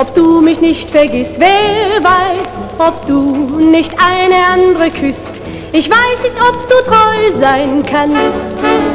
Ob 0.00 0.14
du 0.14 0.40
mich 0.40 0.60
nicht 0.60 0.88
vergisst. 0.88 1.34
Wer 1.38 2.02
weiß, 2.02 2.48
ob 2.78 3.06
du 3.06 3.58
nicht 3.58 3.92
eine 3.98 4.36
andere 4.50 4.90
küsst. 4.90 5.42
Ich 5.72 5.90
weiß 5.90 6.22
nicht, 6.22 6.36
ob 6.40 6.68
du 6.68 6.76
treu 6.90 7.38
sein 7.38 7.82
kannst, 7.88 8.48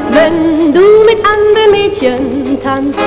wenn 0.10 0.73
du 0.73 0.82
mit 1.06 1.19
anderen 1.23 1.72
Mädchen 1.72 2.60
tanzt. 2.61 2.99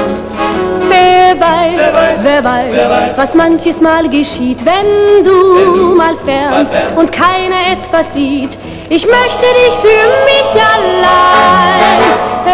Wer 0.89 1.39
weiß, 1.41 2.23
wer 2.23 2.45
weiß, 2.45 3.19
was 3.19 3.35
manches 3.35 3.81
Mal 3.81 4.09
geschieht, 4.09 4.59
wenn 4.65 5.25
du, 5.25 5.95
mal 5.97 6.15
fern 6.25 6.67
und 6.97 7.11
keiner 7.11 7.61
etwas 7.73 8.13
sieht. 8.15 8.57
Ich 8.91 9.05
möchte 9.05 9.47
dich 9.61 9.75
für 9.83 10.07
mich 10.25 10.63
allein. 10.63 11.99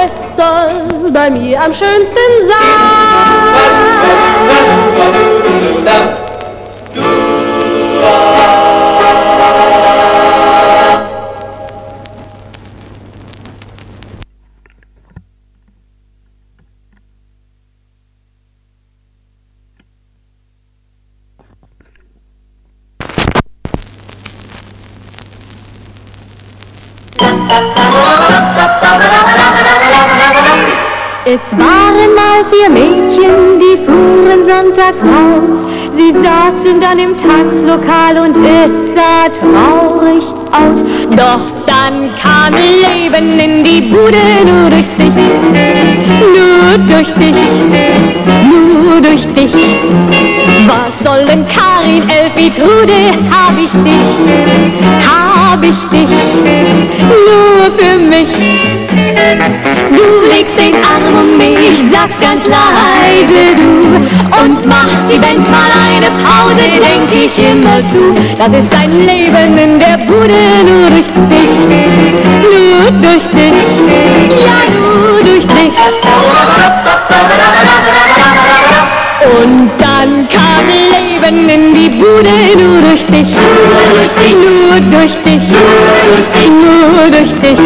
Es 0.07 0.37
soll 0.37 0.94
bei 1.13 1.31
mir 1.31 1.61
am 1.61 1.73
schönsten 1.73 2.15
sein. 2.47 3.05
Es 31.35 31.51
waren 31.51 32.15
mal 32.15 32.45
vier 32.49 32.71
Mädchen, 32.71 33.59
die 33.59 33.77
fuhren 33.85 34.45
sonntags 34.47 35.03
raus. 35.03 35.67
Sie 35.93 36.13
saßen 36.13 36.81
dann 36.81 36.97
im 37.01 37.17
Tanzlokal 37.17 38.19
und 38.19 38.37
es 38.37 38.71
sah 38.95 39.29
traurig 39.33 40.23
aus. 40.53 40.85
Doch 41.11 41.41
dann 41.67 42.09
kam 42.23 42.55
Leben 42.55 43.37
in 43.41 43.65
die 43.65 43.81
Bude 43.81 44.17
nur 44.47 44.71
durch 44.71 44.89
dich, 44.97 45.17
nur 46.37 46.79
durch 46.87 47.13
dich, 47.15 47.35
nur 48.49 49.01
durch 49.01 49.27
dich. 49.35 49.55
Was 50.69 51.01
soll 51.03 51.27
denn 51.27 51.45
Karin, 51.49 52.09
Elfie, 52.09 52.51
Trude, 52.51 53.11
hab 53.29 53.59
ich 53.59 53.73
dich, 53.83 54.07
hab 55.05 55.61
ich 55.65 55.81
dich, 55.91 56.11
nur 57.27 57.73
für 57.77 57.99
mich. 57.99 59.64
Du 59.91 60.21
legst 60.31 60.57
den 60.59 60.75
Arm 60.75 61.05
um 61.21 61.37
mich, 61.37 61.85
sagst 61.93 62.21
ganz 62.21 62.43
leise 62.45 63.57
du 63.59 63.75
und 64.43 64.67
mach 64.67 64.89
die 65.11 65.19
Band 65.19 65.51
mal 65.51 65.71
eine 65.95 66.11
Pause, 66.23 66.67
denk 66.81 67.11
ich 67.13 67.37
immer 67.39 67.79
zu. 67.91 68.15
Das 68.39 68.53
ist 68.59 68.73
dein 68.73 68.93
Leben 68.93 69.59
in 69.59 69.79
der 69.79 69.99
Bude 70.07 70.43
nur 70.65 70.91
durch 70.91 71.11
dich, 71.31 71.55
nur 72.53 72.91
durch 73.01 73.27
dich, 73.33 73.55
ja 74.45 74.59
nur 74.73 75.23
durch 75.23 75.47
dich. 75.47 75.75
Und 79.25 79.71
dann 79.79 80.29
kam 80.29 80.65
Leben 80.69 81.49
in 81.49 81.75
die 81.75 81.91
Bude 81.91 82.37
nur 82.57 82.81
durch 82.83 83.07
dich, 83.07 83.37
nur 84.35 84.81
durch 84.91 85.15
dich, 85.23 85.49
nur 86.51 87.11
durch 87.11 87.33
dich. 87.41 87.59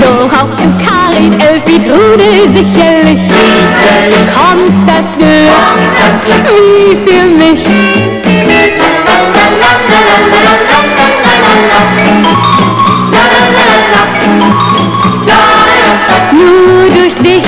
Doch 0.00 0.32
auch 0.32 0.48
für 0.58 0.83
Karin, 1.14 1.40
Elfie, 1.40 1.78
Trude 1.78 2.24
sicherlich 2.52 3.20
kommt 4.34 4.88
das 4.88 5.06
Glück 5.16 6.46
wie 6.48 6.96
für 7.06 7.26
mich. 7.26 7.64
Nur 16.32 16.88
durch 16.90 17.14
dich. 17.22 17.44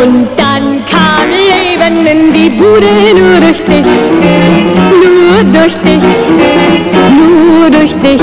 Und 0.00 0.28
dann 0.36 0.82
kam 0.90 1.28
Leben 1.30 2.06
in 2.06 2.32
die 2.32 2.50
Bude 2.50 2.86
nur 3.14 3.40
durch 3.40 3.62
dich, 3.64 3.84
nur 5.34 5.44
durch 5.52 5.74
dich, 5.84 6.04
nur 7.18 7.70
durch 7.70 7.94
dich. 7.94 8.20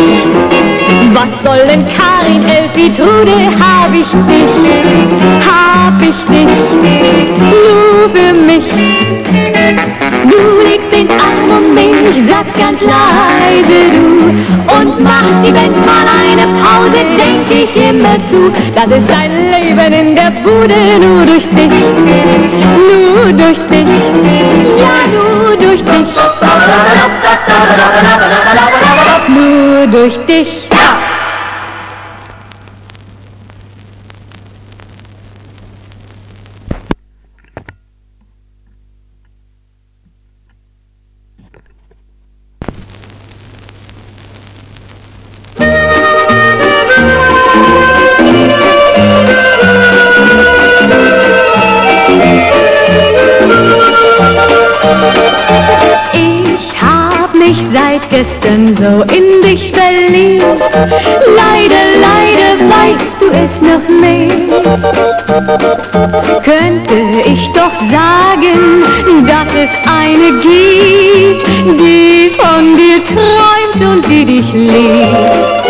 Was 1.14 1.32
soll 1.44 1.66
denn 1.68 1.86
Karin, 1.88 2.44
Elfie, 2.48 2.92
Trude, 2.92 3.36
hab 3.60 3.92
ich 3.94 4.12
dich, 4.30 4.54
hab 5.46 6.02
ich 6.02 6.20
dich, 6.30 6.48
nur 7.52 8.10
für 8.14 8.34
mich. 8.34 8.66
Du 10.24 10.38
legst 10.64 10.92
den 10.94 11.10
Arm 11.10 11.58
um 11.58 11.74
mich, 11.74 12.30
sagst 12.30 12.56
ganz 12.58 12.80
leise 12.82 13.92
du 13.94 14.12
und 14.80 15.04
mach 15.04 15.28
die 15.44 15.52
Band 15.52 15.76
mal 15.86 16.08
eine 16.30 16.46
Pause, 16.62 17.04
denk 17.18 17.48
ich 17.50 17.90
immer 17.90 18.16
zu. 18.30 18.52
Das 18.76 18.86
ist 18.98 19.10
dein 19.10 19.32
Leben 19.52 19.92
in 19.92 20.16
der 20.16 20.32
Bude, 20.44 20.76
nur 21.02 21.26
durch 21.26 21.48
dich, 21.50 21.78
nur 22.78 23.34
durch 23.34 23.60
dich, 23.70 24.02
ja 24.78 24.98
nur 25.12 25.58
durch 25.58 25.84
dich, 25.84 26.08
nur 29.28 29.88
durch 29.88 30.18
dich. 30.26 30.71
In 59.22 59.42
dich 59.42 59.72
verliebt. 59.72 60.44
Leider, 61.42 61.84
leider 62.08 62.50
weißt 62.76 63.16
du 63.20 63.28
es 63.32 63.54
noch 63.62 63.86
nicht. 63.90 64.50
Könnte 66.44 67.00
ich 67.26 67.48
doch 67.54 67.76
sagen, 67.92 68.84
dass 69.26 69.54
es 69.56 69.70
eine 70.02 70.30
gibt, 70.40 71.46
die 71.80 72.32
von 72.38 72.76
dir 72.76 73.00
träumt 73.04 73.82
und 73.92 74.04
die 74.10 74.26
dich 74.26 74.52
liebt. 74.54 75.68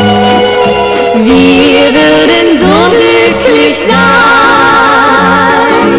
Wir 1.16 1.94
würden 2.00 2.48
so 2.62 2.76
glücklich 2.92 3.78
sein, 3.90 5.90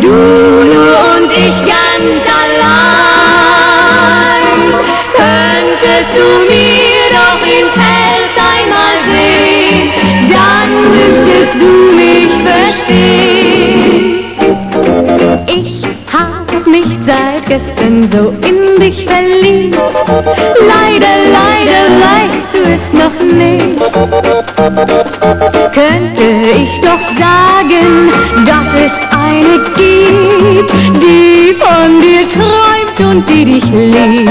du 0.00 0.08
nur 0.08 0.96
und 1.14 1.30
ich 1.32 1.58
ganz 1.58 2.22
allein. 2.42 4.60
Könntest 5.16 6.12
du 6.16 6.26
mir 6.48 6.69
ins 7.58 7.74
Herz 7.74 8.34
einmal 8.54 8.96
sehen, 9.10 9.88
dann 10.34 10.70
müsstest 10.94 11.54
du 11.60 11.72
mich 11.96 12.32
verstehen. 12.46 14.00
Ich 15.46 15.70
hab 16.12 16.66
mich 16.66 16.90
seit 17.06 17.42
gestern 17.46 17.96
so 18.12 18.22
in 18.46 18.60
dich 18.80 18.98
verliebt. 19.04 19.76
Leider, 20.72 21.14
leider 21.38 21.82
weißt 22.06 22.50
du 22.52 22.60
es 22.76 22.86
noch 22.92 23.18
nicht. 23.34 23.78
Könnte 25.72 26.26
ich 26.56 26.72
doch 26.82 27.04
sagen, 27.18 27.88
dass 28.46 28.70
es 28.74 28.94
eine 29.10 29.56
gibt, 29.76 30.72
die 31.02 31.56
von 31.58 32.00
dir 32.00 32.24
träumt 32.28 32.98
und 33.10 33.20
die 33.28 33.44
dich 33.44 33.64
liebt. 33.64 34.30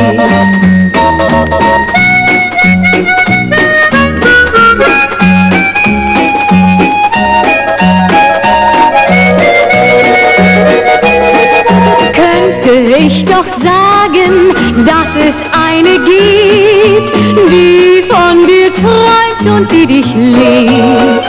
Eine 15.80 15.96
gibt, 16.00 17.12
die 17.50 18.04
von 18.10 18.46
dir 18.46 18.74
träumt 18.74 19.46
und 19.56 19.72
die 19.72 19.86
dich 19.88 20.14
liebt. 20.14 21.26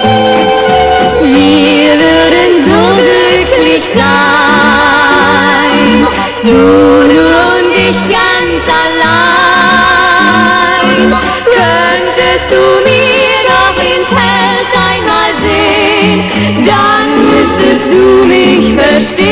Wir 1.23 1.93
würden 2.03 2.65
so 2.67 2.81
glücklich 2.99 3.85
sein, 3.95 6.07
du 6.43 6.51
nur 6.51 7.39
und 7.55 7.71
ich 7.73 8.01
ganz 8.09 8.65
allein. 8.85 11.09
Könntest 11.45 12.47
du 12.51 12.63
mir 12.85 13.39
doch 13.47 13.77
ins 13.79 14.11
Herz 14.11 14.73
einmal 14.91 15.33
sehen, 15.45 16.19
dann 16.67 17.09
müsstest 17.31 17.87
du 17.93 18.05
mich 18.27 18.65
verstehen. 18.75 19.31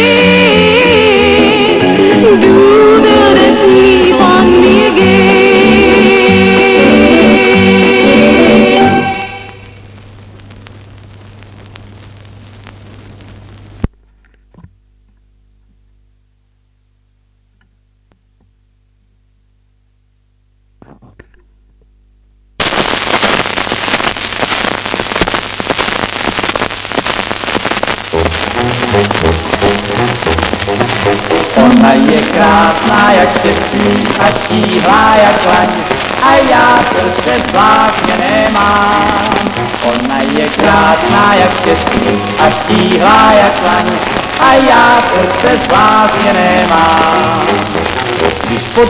Du 2.40 2.97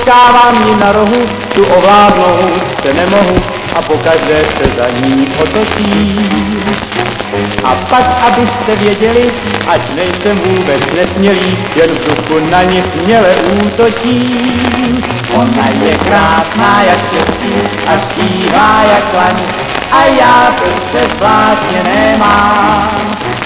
potkávám 0.08 0.68
ji 0.68 0.76
na 0.80 0.92
rohu, 0.92 1.26
tu 1.54 1.64
ovládnout 1.64 2.62
se 2.82 2.94
nemohu 2.94 3.36
a 3.76 3.82
pokaždé 3.82 4.42
se 4.58 4.64
za 4.76 4.88
ní 5.06 5.28
otočím. 5.42 6.70
A 7.64 7.74
pak, 7.74 8.04
abyste 8.26 8.76
věděli, 8.76 9.30
ať 9.68 9.80
nejsem 9.96 10.36
vůbec 10.36 10.80
nesmělý, 10.96 11.58
jen 11.76 11.90
v 11.90 12.04
duchu 12.04 12.50
na 12.50 12.62
ní 12.62 12.82
směle 12.92 13.34
útočím. 13.64 15.04
Ona 15.34 15.68
je 15.84 15.98
krásná 15.98 16.82
jak 16.82 16.98
štěstí 17.06 17.54
a 17.86 17.92
štíhá 17.98 18.82
jak 18.82 19.14
laň, 19.14 19.36
a 19.92 20.04
já 20.04 20.56
srdce 20.58 21.14
zvláštně 21.16 21.82
nemám. 21.84 22.90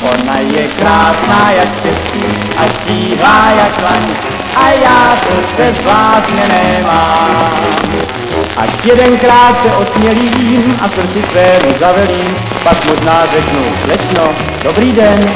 Ona 0.03 0.39
je 0.39 0.69
krásná 0.69 1.51
jak 1.57 1.69
štěstí 1.79 2.25
a 2.57 2.63
štíhá 2.63 3.51
jak 3.51 3.83
laň, 3.83 4.32
a 4.57 4.71
já 4.83 5.17
srdce 5.17 5.83
zvláštně 5.83 6.43
nemám. 6.49 7.53
Ať 8.57 8.87
jedenkrát 8.87 9.61
se 9.63 9.77
osmělím 9.77 10.79
a 10.81 10.89
srdci 10.89 11.23
svému 11.31 11.79
zavelím, 11.81 12.37
pak 12.65 12.85
možná 12.85 13.27
řeknu, 13.33 13.61
slečno, 13.85 14.29
dobrý 14.63 14.93
den. 14.93 15.31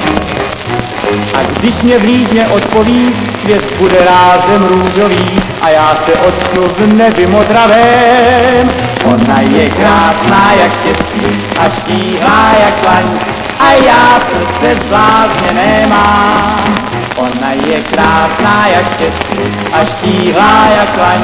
A 1.35 1.39
když 1.43 1.83
mě 1.83 1.99
blížně 1.99 2.47
odpoví, 2.47 3.15
svět 3.43 3.79
bude 3.79 3.99
rázem 4.05 4.65
růžový 4.65 5.43
a 5.63 5.69
já 5.69 5.97
se 6.07 6.13
očknu 6.13 6.69
v 6.69 6.95
nebi 6.95 7.27
modravém. 7.27 8.71
Ona 9.05 9.41
je 9.41 9.71
krásná 9.71 10.53
jak 10.61 10.73
štěstí 10.73 11.43
a 11.59 11.65
štíhlá 11.81 12.53
jak 12.65 12.87
laň 12.87 13.19
a 13.61 13.73
já 13.73 14.21
srdce 14.21 14.85
zblázně 14.85 15.53
nemám. 15.53 16.96
Ona 17.17 17.53
je 17.53 17.81
krásná 17.83 18.69
jak 18.69 18.93
štěstí 18.95 19.39
a 19.73 19.85
štíhlá 19.85 20.67
jak 20.77 20.99
laň 20.99 21.21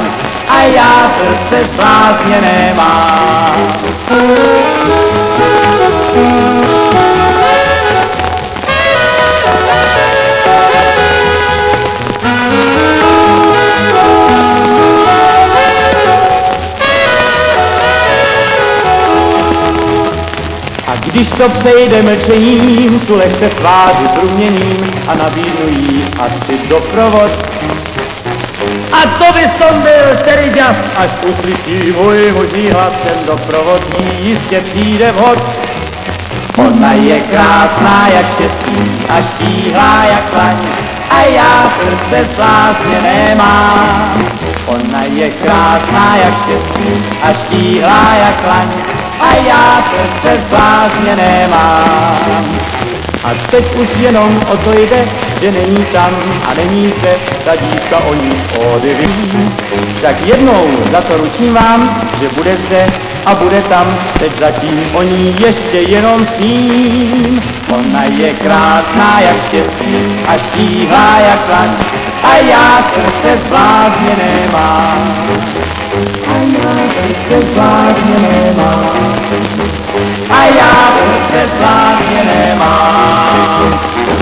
a 0.49 0.61
já 0.61 1.11
srdce 1.19 1.63
zblázně 1.63 2.41
nemám. 2.41 3.73
Když 21.05 21.29
to 21.29 21.49
přejde 21.49 22.01
mlčením, 22.01 22.99
tu 22.99 23.15
lehce 23.15 23.49
tváři 23.49 24.07
průměním 24.19 24.93
a 25.07 25.15
nabídnu 25.15 25.67
jí 25.69 26.05
asi 26.19 26.67
doprovod. 26.67 27.31
A 28.91 29.01
to 29.19 29.33
by 29.33 29.41
som 29.59 29.81
byl 29.81 30.17
tedy 30.25 30.51
jas, 30.59 30.77
až 30.97 31.11
uslyší 31.29 31.91
můj 31.91 32.31
muží 32.31 32.69
hlas, 32.69 32.93
ten 33.03 33.25
doprovod 33.25 33.81
jí 33.99 34.29
jistě 34.29 34.61
přijde 34.61 35.11
vhod. 35.11 35.37
Ona 36.57 36.93
je 36.93 37.19
krásná 37.19 38.07
jak 38.07 38.25
štěstí 38.33 39.05
a 39.09 39.21
štíhlá 39.21 40.03
jak 40.03 40.33
laň 40.37 40.57
a 41.09 41.21
já 41.21 41.71
srdce 41.79 42.25
zblázně 42.33 43.01
nemám. 43.01 44.27
Ona 44.65 45.03
je 45.03 45.29
krásná 45.29 46.15
jak 46.17 46.33
štěstí 46.43 47.05
a 47.23 47.33
štíhlá 47.33 48.13
jak 48.13 48.47
laň 48.47 49.02
já 49.45 49.83
srdce 49.91 50.41
zblázně 50.47 51.15
nemám. 51.15 52.59
A 53.23 53.29
teď 53.51 53.75
už 53.75 53.89
jenom 53.99 54.41
o 54.51 54.57
to 54.57 54.71
jde, 54.71 55.07
že 55.41 55.51
není 55.51 55.85
tam 55.85 56.11
a 56.49 56.53
není 56.53 56.89
zde, 56.99 57.15
ta 57.45 57.55
dívka 57.55 57.97
o 57.97 58.13
ní 58.13 58.31
schody 58.37 58.95
ví. 58.99 59.51
Tak 60.01 60.15
jednou 60.25 60.67
za 60.91 61.01
to 61.01 61.17
ručím 61.17 61.53
vám, 61.53 62.01
že 62.21 62.29
bude 62.29 62.57
zde 62.57 62.87
a 63.25 63.35
bude 63.35 63.61
tam, 63.61 63.97
teď 64.19 64.31
zatím 64.39 64.83
o 64.93 65.01
ní 65.01 65.35
ještě 65.39 65.77
jenom 65.77 66.25
sním. 66.25 67.41
Ona 67.69 68.03
je 68.03 68.33
krásná 68.33 69.19
jak 69.19 69.37
štěstí 69.47 70.15
a 70.27 70.37
štíhlá 70.37 71.19
jak 71.19 71.49
laň 71.49 71.69
a 72.23 72.37
já 72.37 72.83
srdce 72.93 73.37
zblázně 73.45 74.15
nemám 74.17 75.13
se 77.29 77.41
zvládně 77.41 78.15
nemá. 78.19 78.83
A 80.29 80.43
já 80.45 80.91
srdce 80.97 81.47
zvládně 81.55 82.23
nemám. 82.35 84.12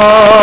Oh. 0.00 0.37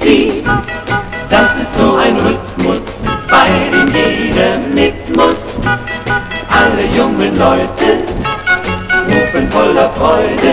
sie. 0.00 0.42
Das 1.30 1.48
ist 1.62 1.74
so 1.78 1.96
ein 1.96 2.16
Rhythmus, 2.16 2.80
bei 3.28 3.48
dem 3.70 3.88
jeder 3.94 4.58
mit 4.74 5.16
muss. 5.16 5.36
Alle 6.48 6.86
jungen 6.96 7.36
Leute 7.36 8.02
rufen 9.06 9.48
voller 9.50 9.90
Freude. 9.90 10.43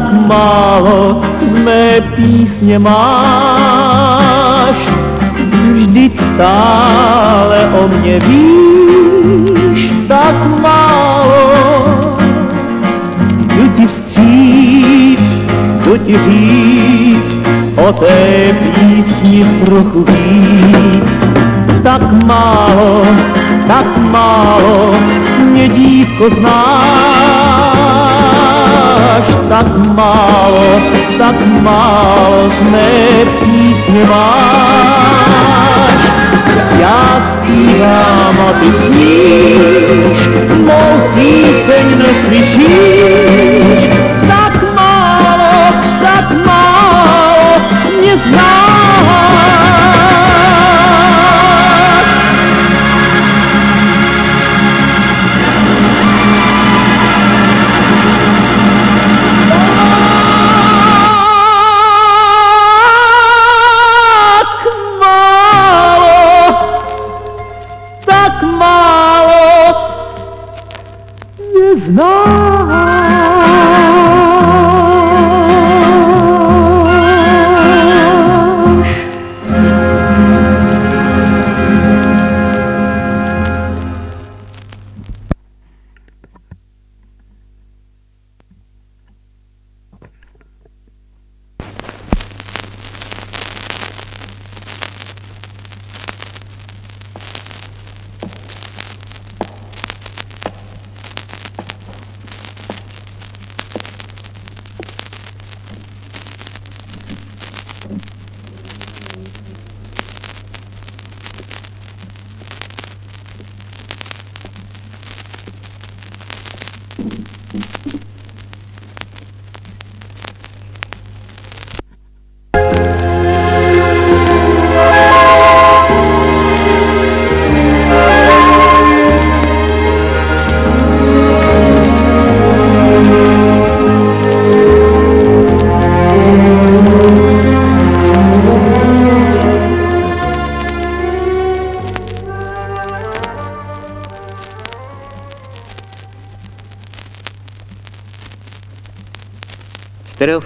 Tak 0.00 0.12
málo 0.26 1.20
z 1.44 1.52
mé 1.60 2.00
písně 2.16 2.78
máš. 2.78 4.76
Vždyť 5.72 6.20
stále 6.34 7.68
o 7.80 7.88
mě 7.88 8.18
víš, 8.18 9.92
tak 10.08 10.34
málo. 10.62 11.50
Jdu 13.36 13.68
ti 13.76 13.86
vstříc, 13.86 15.20
jdu 15.84 15.96
ti 15.96 16.18
říct, 16.28 17.38
o 17.76 17.92
té 17.92 18.56
písni 18.74 19.46
trochu 19.64 20.04
víc. 20.04 21.20
Tak 21.82 22.24
málo, 22.24 23.06
tak 23.68 23.86
málo 24.10 24.94
mě 25.44 25.68
dívko 25.68 26.30
znáš. 26.30 27.09
Tak 29.50 29.66
málo, 29.98 30.78
tak 31.18 31.34
málo 31.60 32.50
z 32.50 32.62
mé 32.70 33.24
písně 33.42 34.04
máš. 34.04 36.02
Já 36.78 37.22
zpívám 37.34 38.40
a 38.48 38.52
ty 38.60 38.72
sníš, 38.72 40.28
mou 40.56 41.00
píseň 41.14 41.98
neslyšíš. 41.98 43.40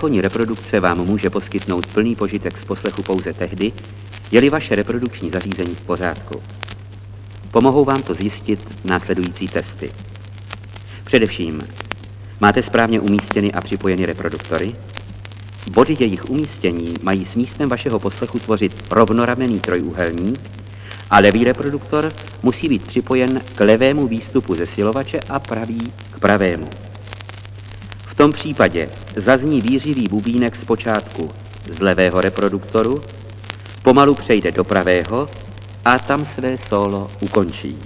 Stereofonní 0.05 0.21
reprodukce 0.21 0.81
vám 0.81 1.07
může 1.07 1.31
poskytnout 1.31 1.87
plný 1.87 2.17
požitek 2.17 2.59
z 2.59 2.65
poslechu 2.65 3.03
pouze 3.03 3.33
tehdy, 3.33 3.73
je-li 4.31 4.51
vaše 4.51 4.75
reprodukční 4.75 5.31
zařízení 5.31 5.75
v 5.75 5.81
pořádku. 5.81 6.43
Pomohou 7.51 7.85
vám 7.85 8.03
to 8.03 8.15
zjistit 8.15 8.85
následující 8.85 9.49
testy. 9.49 9.91
Především, 11.05 11.63
máte 12.41 12.63
správně 12.63 13.01
umístěny 13.01 13.53
a 13.53 13.61
připojeny 13.61 14.07
reproduktory? 14.07 14.75
Body 15.71 15.97
jejich 16.01 16.31
umístění 16.31 16.95
mají 17.03 17.25
s 17.25 17.37
místem 17.37 17.69
vašeho 17.69 17.99
poslechu 17.99 18.39
tvořit 18.39 18.85
rovnoramenný 18.91 19.61
trojúhelník 19.61 20.41
a 21.11 21.19
levý 21.19 21.45
reproduktor 21.45 22.13
musí 22.43 22.69
být 22.69 22.87
připojen 22.87 23.41
k 23.55 23.61
levému 23.61 24.07
výstupu 24.07 24.55
zesilovače 24.55 25.21
a 25.29 25.39
pravý 25.39 25.93
k 26.11 26.21
pravému. 26.21 26.84
V 28.25 28.27
tom 28.27 28.33
případě 28.33 28.89
zazní 29.17 29.61
výřivý 29.61 30.09
bubínek 30.11 30.57
zpočátku 30.57 31.31
z 31.71 31.81
levého 31.81 32.21
reproduktoru, 32.21 33.03
pomalu 33.83 34.15
přejde 34.15 34.53
do 34.53 34.65
pravého 34.65 35.29
a 35.85 35.99
tam 35.99 36.25
své 36.25 36.59
solo 36.59 37.11
ukončí. 37.21 37.79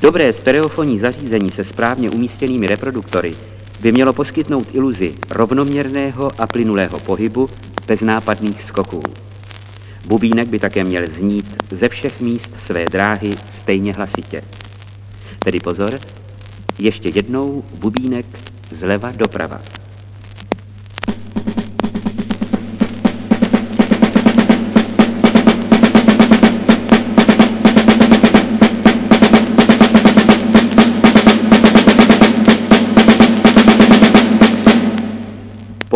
Dobré 0.00 0.32
stereofonní 0.32 0.98
zařízení 0.98 1.50
se 1.50 1.64
správně 1.64 2.10
umístěnými 2.10 2.66
reproduktory 2.66 3.34
by 3.80 3.92
mělo 3.92 4.12
poskytnout 4.12 4.68
iluzi 4.72 5.14
rovnoměrného 5.30 6.30
a 6.38 6.46
plynulého 6.46 6.98
pohybu 6.98 7.50
bez 7.86 8.00
nápadných 8.00 8.62
skoků. 8.62 9.02
Bubínek 10.06 10.48
by 10.48 10.58
také 10.58 10.84
měl 10.84 11.06
znít 11.06 11.56
ze 11.70 11.88
všech 11.88 12.20
míst 12.20 12.52
své 12.58 12.84
dráhy 12.84 13.36
stejně 13.50 13.92
hlasitě. 13.92 14.42
Tedy 15.38 15.60
pozor, 15.60 16.00
ještě 16.78 17.08
jednou 17.08 17.64
bubínek 17.74 18.26
zleva 18.70 19.12
doprava. 19.16 19.60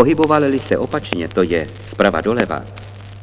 Pohybovali 0.03 0.61
se 0.61 0.79
opačně, 0.79 1.29
to 1.29 1.43
je 1.43 1.69
zprava 1.91 2.21
doleva, 2.21 2.65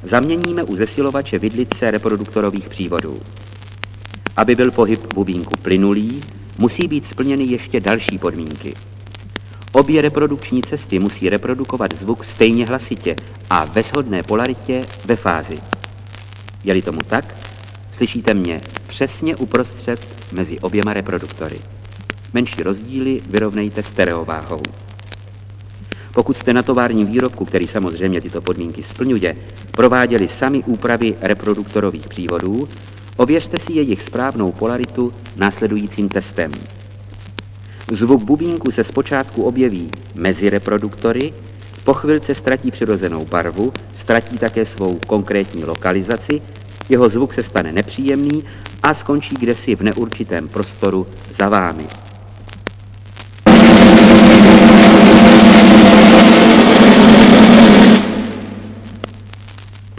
zaměníme 0.03 0.63
u 0.63 0.75
zesilovače 0.75 1.39
vidlice 1.39 1.91
reproduktorových 1.91 2.69
přívodů. 2.69 3.19
Aby 4.37 4.55
byl 4.55 4.71
pohyb 4.71 5.13
bubínku 5.13 5.51
plynulý, 5.61 6.23
musí 6.57 6.87
být 6.87 7.07
splněny 7.07 7.43
ještě 7.43 7.79
další 7.79 8.17
podmínky. 8.17 8.73
Obě 9.71 10.01
reprodukční 10.01 10.61
cesty 10.61 10.99
musí 10.99 11.29
reprodukovat 11.29 11.95
zvuk 11.95 12.25
stejně 12.25 12.65
hlasitě 12.65 13.15
a 13.49 13.65
ve 13.65 13.83
shodné 13.83 14.23
polaritě 14.23 14.85
ve 15.05 15.15
fázi. 15.15 15.59
Je-li 16.63 16.81
tomu 16.81 16.99
tak, 17.07 17.35
slyšíte 17.91 18.33
mě 18.33 18.61
přesně 18.87 19.35
uprostřed 19.35 20.07
mezi 20.31 20.59
oběma 20.59 20.93
reproduktory. 20.93 21.59
Menší 22.33 22.63
rozdíly 22.63 23.21
vyrovnejte 23.29 23.83
stereováhou. 23.83 24.61
Pokud 26.13 26.37
jste 26.37 26.53
na 26.53 26.63
továrním 26.63 27.07
výrobku, 27.07 27.45
který 27.45 27.67
samozřejmě 27.67 28.21
tyto 28.21 28.41
podmínky 28.41 28.83
splňuje, 28.83 29.35
prováděli 29.71 30.27
sami 30.27 30.63
úpravy 30.63 31.15
reproduktorových 31.21 32.07
přívodů, 32.07 32.67
ověřte 33.17 33.59
si 33.59 33.73
jejich 33.73 34.01
správnou 34.01 34.51
polaritu 34.51 35.13
následujícím 35.37 36.09
testem. 36.09 36.51
Zvuk 37.91 38.23
bubínku 38.23 38.71
se 38.71 38.83
zpočátku 38.83 39.43
objeví 39.43 39.89
mezi 40.15 40.49
reproduktory, 40.49 41.33
po 41.83 41.93
chvilce 41.93 42.35
ztratí 42.35 42.71
přirozenou 42.71 43.25
barvu, 43.25 43.73
ztratí 43.95 44.37
také 44.37 44.65
svou 44.65 44.99
konkrétní 45.07 45.65
lokalizaci, 45.65 46.41
jeho 46.89 47.09
zvuk 47.09 47.33
se 47.33 47.43
stane 47.43 47.71
nepříjemný 47.71 48.43
a 48.83 48.93
skončí 48.93 49.35
kdesi 49.35 49.75
v 49.75 49.81
neurčitém 49.81 50.47
prostoru 50.47 51.07
za 51.31 51.49
vámi. 51.49 51.87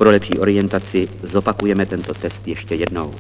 Pro 0.01 0.11
lepší 0.11 0.39
orientaci 0.39 1.09
zopakujeme 1.23 1.87
tento 1.87 2.15
test 2.15 2.49
ještě 2.49 2.75
jednou. 2.75 3.15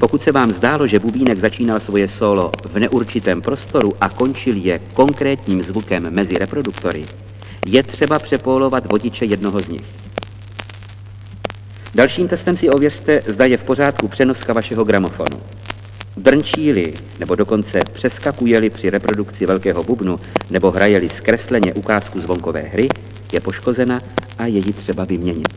Pokud 0.00 0.22
se 0.22 0.32
vám 0.32 0.52
zdálo, 0.52 0.86
že 0.86 0.98
bubínek 0.98 1.38
začínal 1.38 1.80
svoje 1.80 2.08
solo 2.08 2.52
v 2.72 2.78
neurčitém 2.78 3.42
prostoru 3.42 3.92
a 4.00 4.08
končil 4.08 4.56
je 4.56 4.78
konkrétním 4.94 5.62
zvukem 5.62 6.10
mezi 6.10 6.38
reproduktory, 6.38 7.04
je 7.66 7.82
třeba 7.82 8.18
přepólovat 8.18 8.92
vodiče 8.92 9.24
jednoho 9.24 9.60
z 9.60 9.68
nich. 9.68 9.86
Dalším 11.94 12.28
testem 12.28 12.56
si 12.56 12.70
ověřte, 12.70 13.22
zda 13.26 13.44
je 13.44 13.56
v 13.56 13.62
pořádku 13.62 14.08
přenoska 14.08 14.52
vašeho 14.52 14.84
gramofonu. 14.84 15.40
Drnčí-li, 16.18 16.94
nebo 17.18 17.34
dokonce 17.34 17.80
přeskakuje-li 17.92 18.70
při 18.70 18.90
reprodukci 18.90 19.46
velkého 19.46 19.82
bubnu, 19.82 20.20
nebo 20.50 20.70
hraje-li 20.70 21.08
zkresleně 21.08 21.74
ukázku 21.74 22.20
zvonkové 22.20 22.60
hry, 22.60 22.88
je 23.32 23.40
poškozena 23.40 24.00
a 24.38 24.46
je 24.46 24.58
ji 24.58 24.72
třeba 24.72 25.04
vyměnit. 25.04 25.48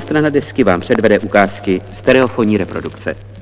Strana 0.00 0.30
desky 0.30 0.64
vám 0.64 0.80
předvede 0.80 1.18
ukázky 1.18 1.80
stereofonní 1.92 2.56
reprodukce. 2.56 3.33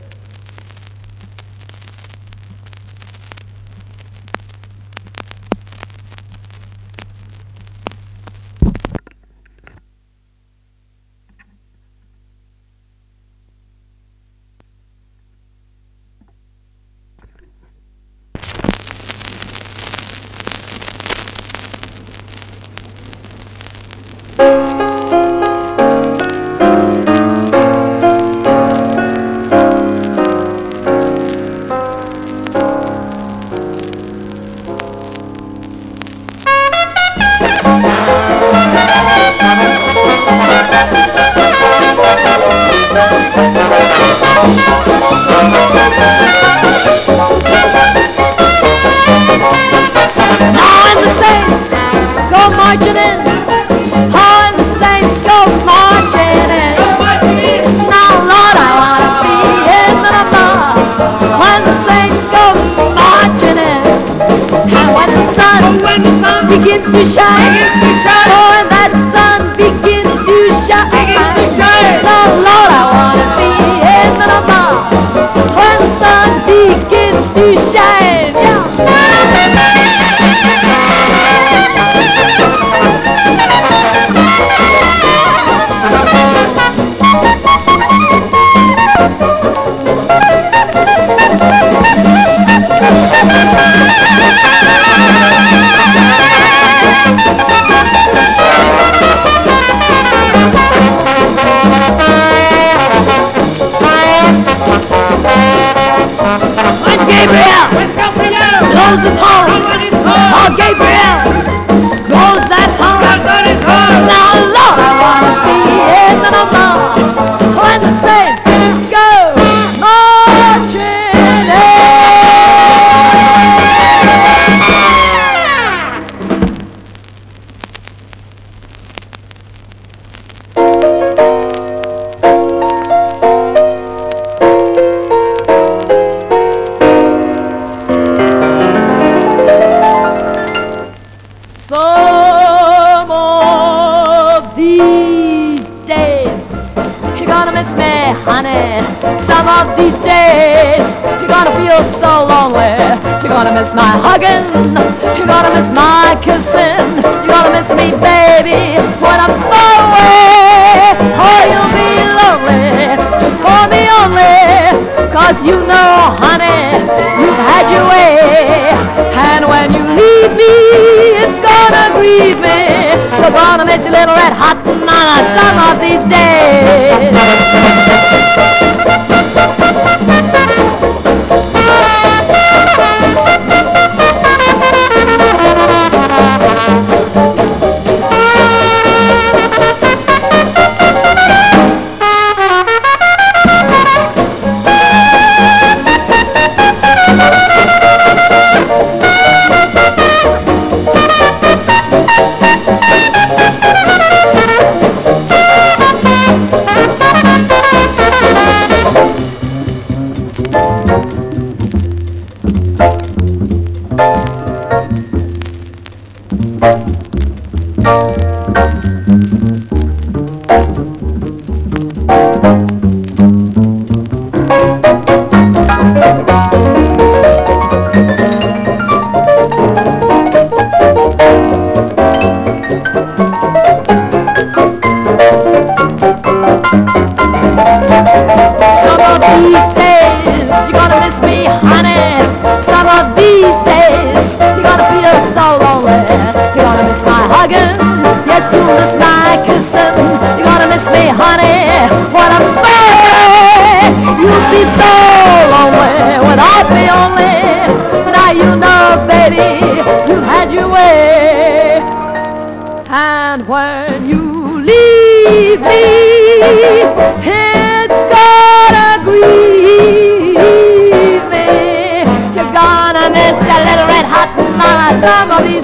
somebody 275.02 275.61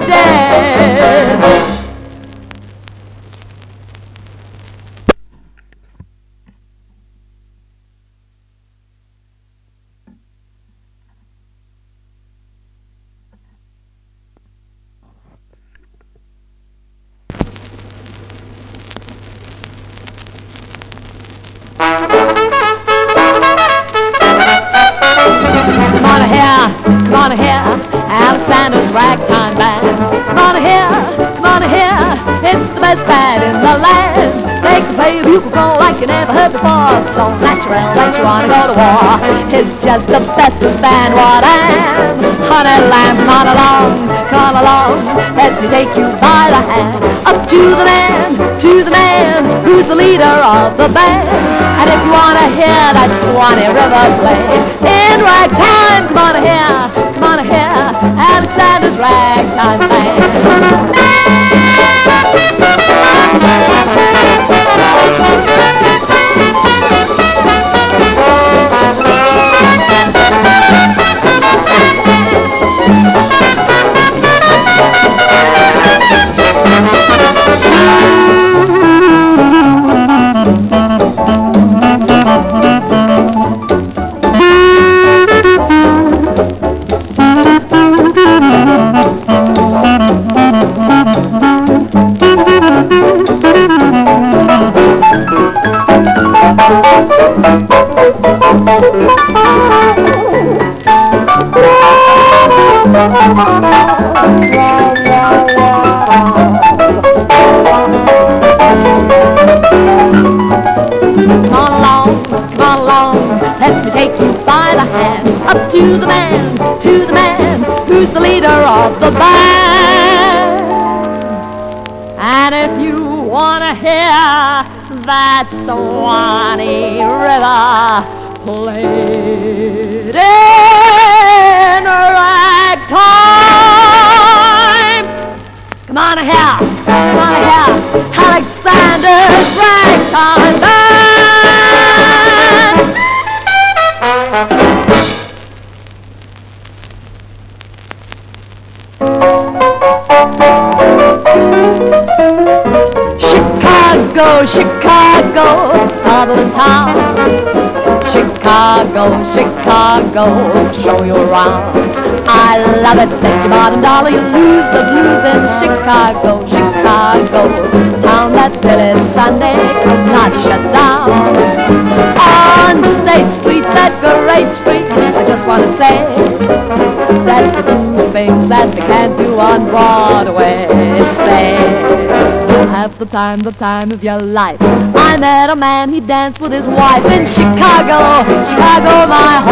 have 182.82 182.96
the 183.00 183.06
time, 183.06 183.40
the 183.40 183.50
time 183.50 183.90
of 183.90 184.05
your 184.05 184.20
life. 184.20 184.59
I 184.60 185.16
met 185.16 185.50
a 185.50 185.56
man, 185.56 185.92
he 185.92 186.00
danced 186.00 186.40
with 186.40 186.52
his 186.52 186.64
wife 186.64 187.05
in 187.06 187.26
Chicago, 187.26 188.22
Chicago, 188.48 189.09
my 189.09 189.42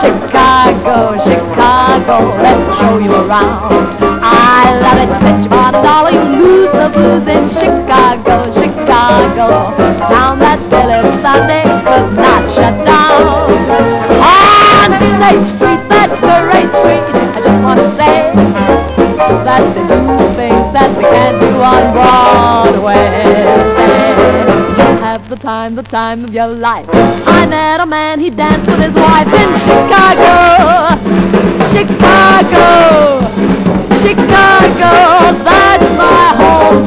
Chicago, 0.00 1.18
Chicago, 1.20 2.32
let 2.40 2.56
me 2.56 2.72
show 2.80 2.98
you 2.98 3.12
around. 3.12 3.68
I 4.24 4.72
love 4.80 4.98
it, 5.04 5.10
bet 5.20 5.40
your 5.44 5.50
bottom 5.50 5.82
dollar 5.84 6.10
you 6.10 6.24
lose 6.40 6.72
the 6.72 6.88
blues 6.88 7.26
in 7.26 7.48
Chicago, 7.50 8.48
Chicago, 8.56 9.76
town 10.08 10.38
that 10.40 10.58
Billy 10.72 11.04
Sunday 11.20 11.62
could 11.84 12.08
not 12.16 12.42
shut 12.48 12.74
down. 12.88 13.52
On 14.16 14.90
State 14.96 15.44
Street, 15.44 15.82
that 15.92 16.08
great 16.24 16.72
street, 16.72 17.04
I 17.36 17.40
just 17.44 17.62
want 17.62 17.78
to 17.78 17.88
say 17.92 18.32
that 19.44 19.62
they 19.74 19.84
do 19.92 20.00
things 20.34 20.72
that 20.72 20.88
we 20.96 21.04
can't 21.04 21.38
do 21.38 21.52
on 21.60 21.92
Broadway. 21.92 23.41
The 25.32 25.38
time, 25.38 25.74
the 25.76 25.82
time 25.82 26.24
of 26.24 26.34
your 26.34 26.46
life. 26.46 26.86
I 26.92 27.46
met 27.46 27.80
a 27.80 27.86
man, 27.86 28.20
he 28.20 28.28
danced 28.28 28.70
with 28.70 28.80
his 28.80 28.94
wife 28.94 29.26
in 29.32 29.48
Chicago, 29.64 31.00
Chicago, 31.72 33.18
Chicago. 33.96 34.92
That's 35.42 35.90
my 35.96 36.34
hometown. 36.36 36.82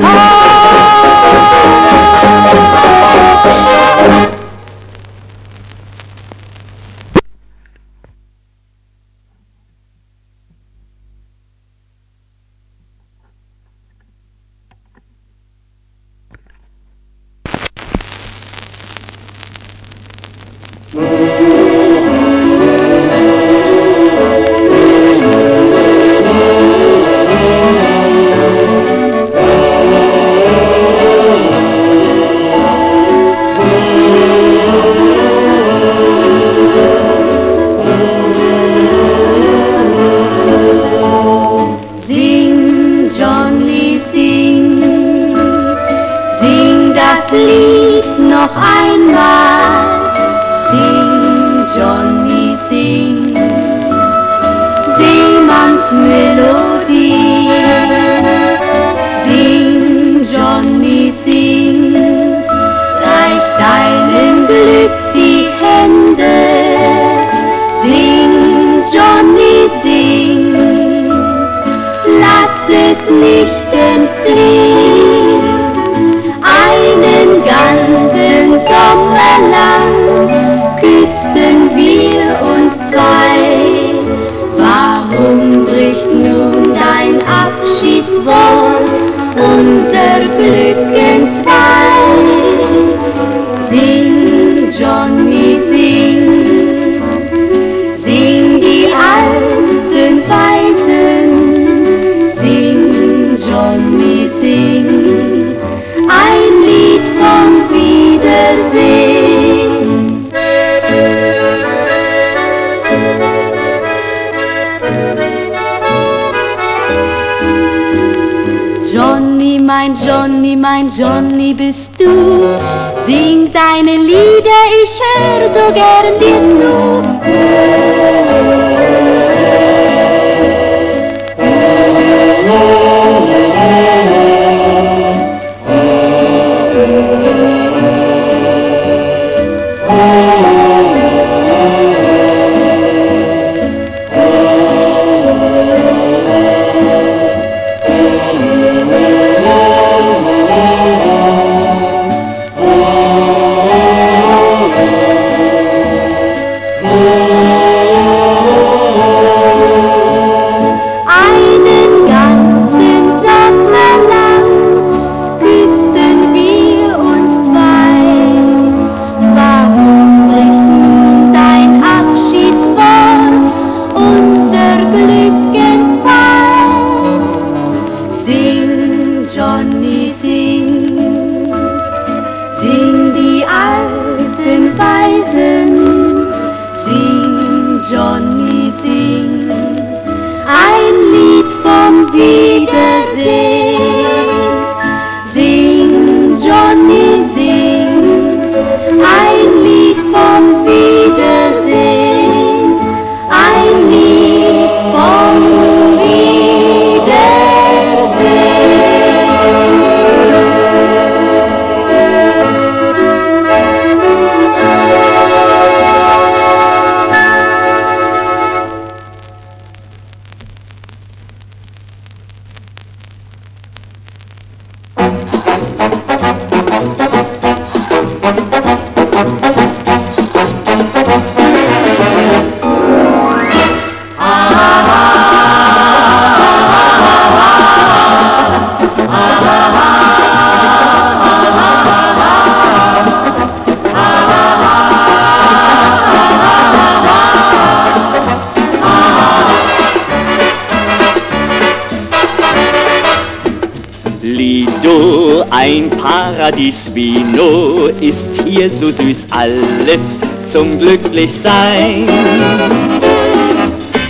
Ein 255.66 255.90
Paradies 255.90 256.92
wie 256.94 257.24
nur 257.24 257.90
ist 258.00 258.30
hier 258.46 258.70
so 258.70 258.92
süß 258.92 259.26
alles 259.32 260.20
zum 260.46 260.78
Glücklichsein. 260.78 262.08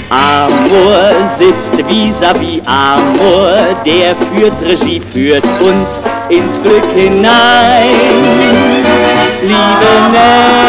Amor 0.09 1.13
sitzt 1.39 1.77
vis-à-vis 1.87 2.59
-vis 2.59 2.67
Amor, 2.67 3.55
der 3.85 4.17
führt 4.17 4.61
Regie, 4.63 5.01
führt 5.13 5.45
uns 5.61 6.01
ins 6.27 6.61
Glück 6.61 6.91
hinein. 6.93 7.23
Liebe 9.41 9.91
Nell, 10.11 10.64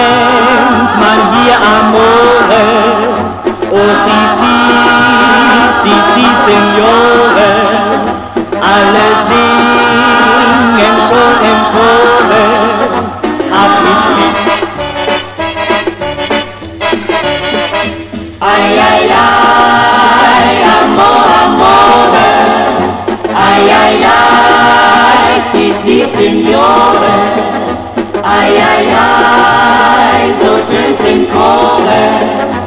signore, 26.27 27.13
ai 28.21 28.61
ai 28.61 28.93
ai, 28.93 30.35
so 30.41 30.65
ten 30.65 30.97
signore, 30.99 32.66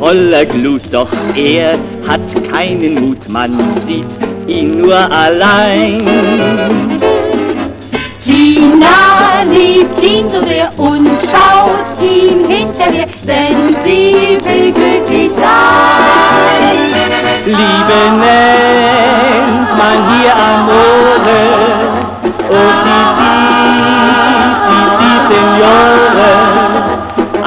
voller 0.00 0.46
Glut, 0.46 0.82
doch 0.90 1.10
er 1.36 1.78
hat 2.08 2.20
keinen 2.50 2.94
Mut, 2.94 3.28
man 3.28 3.52
sieht 3.86 4.06
ihn 4.46 4.80
nur 4.80 4.96
allein. 4.96 6.00
Tina 8.24 9.42
liebt 9.52 10.02
ihn 10.02 10.28
so 10.28 10.40
sehr 10.46 10.72
und 10.78 11.06
schaut 11.30 12.00
ihm 12.00 12.48
hinterher, 12.48 13.06
denn 13.26 13.76
sie 13.84 14.38
will 14.42 14.72
glücklich 14.72 15.30
sein. 15.36 16.78
Liebe 17.44 18.00
nennt 18.22 19.70
man 19.80 19.98
hier 20.10 20.34
Amore, 20.34 21.42
oh 22.50 22.70
si 22.82 22.98
si, 23.16 23.32
si 24.64 24.78
si, 24.96 25.10
Signore. 25.28 26.49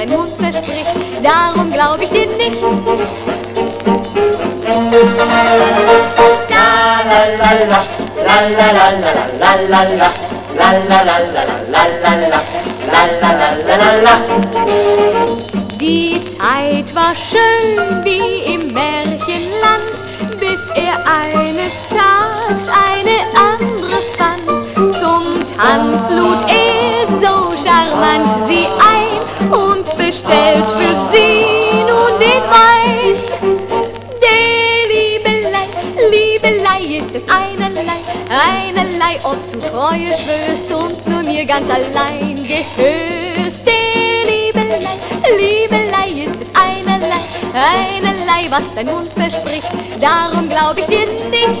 sein 0.00 0.08
Mund 0.08 0.30
verspricht. 0.38 0.86
Darum 1.22 1.70
glaub 1.70 2.00
ich 2.00 2.08
dir 2.08 2.26
nicht. 2.26 2.62
Die 15.80 16.20
Zeit 16.38 16.94
war 16.94 17.14
schön 17.14 18.04
wie 18.04 18.54
im 18.54 18.72
Märchenland, 18.72 19.90
bis 20.38 20.60
er 20.74 20.98
eine 21.06 21.70
Zeit 21.88 22.09
bestellt 30.30 30.70
für 30.70 30.94
sie 31.12 31.82
nun 31.88 32.12
den 32.20 32.42
Wein. 32.54 33.16
Der 34.22 34.86
Liebelei, 34.92 35.66
Liebelei 36.10 36.80
ist 36.98 37.14
es 37.14 37.22
einerlei, 37.28 38.00
einerlei, 38.28 39.18
ob 39.24 39.38
du 39.52 39.58
Treue 39.58 40.12
schwörst 40.14 40.70
und 40.72 41.06
nur 41.08 41.22
mir 41.22 41.44
ganz 41.44 41.68
allein 41.70 42.36
gehörst. 42.46 43.60
Der 43.66 44.30
Liebelei, 44.30 44.96
Liebelei 45.38 46.08
ist 46.26 46.38
es 46.40 46.48
einerlei, 46.54 47.22
einerlei, 47.54 48.50
was 48.50 48.64
dein 48.74 48.86
Mund 48.86 49.12
verspricht, 49.12 49.68
darum 50.00 50.48
glaub 50.48 50.78
ich 50.78 50.86
dir 50.86 51.06
nicht. 51.30 51.60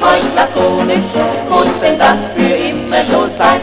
Euch 0.00 0.34
lakonisch, 0.34 0.98
muss 1.48 1.80
denn 1.80 1.98
das 1.98 2.16
für 2.34 2.54
immer 2.54 3.04
so 3.06 3.28
sein? 3.36 3.60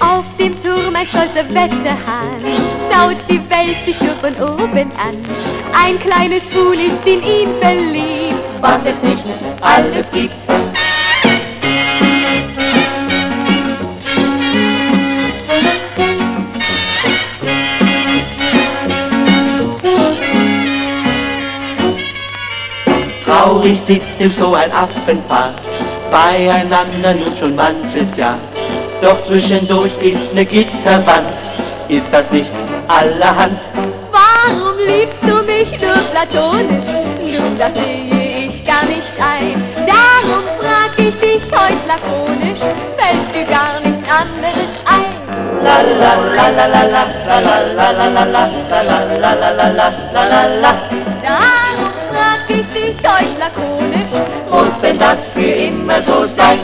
Auf 0.00 0.24
dem 0.38 0.62
Turm 0.62 0.94
ein 0.96 1.06
stolzer 1.06 1.48
Wetterhahn 1.48 2.40
schaut 2.90 3.16
die 3.28 3.40
Welt 3.50 3.76
sich 3.84 4.00
nur 4.00 4.14
von 4.16 4.34
oben 4.42 4.90
an. 4.96 5.16
Ein 5.72 5.98
kleines 6.00 6.42
Huhn 6.54 6.74
ist 6.74 7.06
in 7.06 7.22
ihn 7.22 7.48
verliebt, 7.60 8.48
Was 8.60 8.80
es 8.86 9.02
nicht 9.02 9.24
alles 9.60 10.10
gibt. 10.10 10.34
Traurig 23.44 23.78
sitzt 23.78 24.18
im 24.20 24.32
Zoo 24.34 24.54
ein 24.54 24.72
Affenpaar, 24.72 25.52
beieinander 26.10 27.12
nun 27.12 27.36
schon 27.38 27.54
manches 27.54 28.16
Jahr. 28.16 28.38
Doch 29.02 29.22
zwischendurch 29.26 29.92
ist 30.00 30.32
ne 30.32 30.46
Gitterwand, 30.46 31.28
ist 31.88 32.08
das 32.10 32.30
nicht 32.30 32.50
allerhand? 32.88 33.58
Warum 34.10 34.78
liebst 34.78 35.22
du 35.24 35.44
mich 35.44 35.78
nur 35.78 36.00
platonisch? 36.10 36.86
Du, 37.20 37.54
das 37.58 37.74
sehe 37.74 38.46
ich 38.48 38.64
gar 38.64 38.86
nicht 38.86 39.14
ein. 39.20 39.62
Darum 39.92 40.44
frag 40.58 40.92
ich 40.96 41.14
dich 41.16 41.42
heute 41.52 41.84
lakonisch, 41.86 42.60
fällt 42.96 43.28
dir 43.34 43.44
gar 43.44 43.78
nichts 43.84 44.08
anderes 44.08 44.72
ein. 44.88 45.12
La 45.62 45.82
la 45.82 46.14
la 46.34 46.48
la 46.48 46.66
la 46.66 46.82
la 46.82 47.04
la 47.28 47.50
la 47.76 47.92
la 47.92 48.08
la 48.08 48.24
la 48.24 48.24
la 48.24 48.82
la 48.82 49.02
la 49.04 49.34
la 49.34 49.52
la 49.52 49.90
la 50.14 50.24
la 50.30 50.46
la 50.62 51.63
heute 53.06 53.38
lakonisch, 53.38 54.50
Muss 54.50 54.80
denn 54.82 54.98
das 54.98 55.18
für 55.32 55.40
immer 55.40 56.02
so 56.02 56.26
sein? 56.36 56.60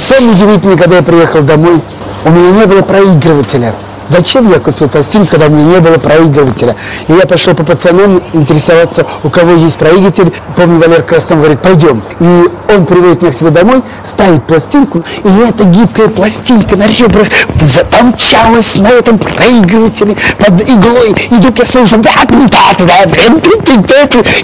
Самое 0.00 0.32
удивительное, 0.32 0.76
когда 0.76 0.96
я 0.96 1.02
приехал 1.02 1.42
домой, 1.42 1.82
у 2.24 2.30
меня 2.30 2.50
не 2.60 2.66
было 2.66 2.82
проигрывателя. 2.82 3.74
Зачем 4.06 4.50
я 4.50 4.58
купил 4.58 4.88
пластинку, 4.88 5.32
когда 5.32 5.48
меня 5.48 5.64
не 5.64 5.80
было 5.80 5.98
проигрывателя? 5.98 6.76
И 7.08 7.12
я 7.12 7.26
пошел 7.26 7.54
по 7.54 7.64
пацанам 7.64 8.22
интересоваться, 8.32 9.06
у 9.22 9.30
кого 9.30 9.52
есть 9.52 9.78
проигрыватель. 9.78 10.32
Помню, 10.56 10.80
Валер 10.80 11.02
Краснов 11.02 11.38
говорит, 11.40 11.60
пойдем. 11.60 12.02
И 12.20 12.48
он 12.68 12.86
приводит 12.86 13.22
меня 13.22 13.32
к 13.32 13.34
себе 13.34 13.50
домой, 13.50 13.82
ставит 14.04 14.44
пластинку, 14.44 15.04
и 15.24 15.28
эта 15.48 15.64
гибкая 15.64 16.08
пластинка 16.08 16.76
на 16.76 16.86
ребрах 16.86 17.28
запомчалась 17.60 18.76
на 18.76 18.88
этом 18.88 19.18
проигрывателе 19.18 20.16
под 20.38 20.62
иглой. 20.62 21.14
И 21.30 21.34
вдруг 21.34 21.58
я 21.58 21.64
слышу, 21.64 21.96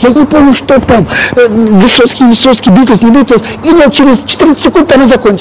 я 0.01 0.09
не 0.09 0.27
помню, 0.27 0.53
что 0.55 0.81
там, 0.81 1.07
Э, 1.37 1.49
Высоцкий, 1.49 2.25
Высоцкий, 2.25 2.71
Битлз, 2.71 3.03
не 3.03 3.11
Битлз. 3.11 3.43
И 3.65 3.71
вот 3.71 3.93
через 3.93 4.23
14 4.27 4.63
секунд 4.63 4.89
там 4.89 5.03
и 5.03 5.05
закончилось. 5.07 5.41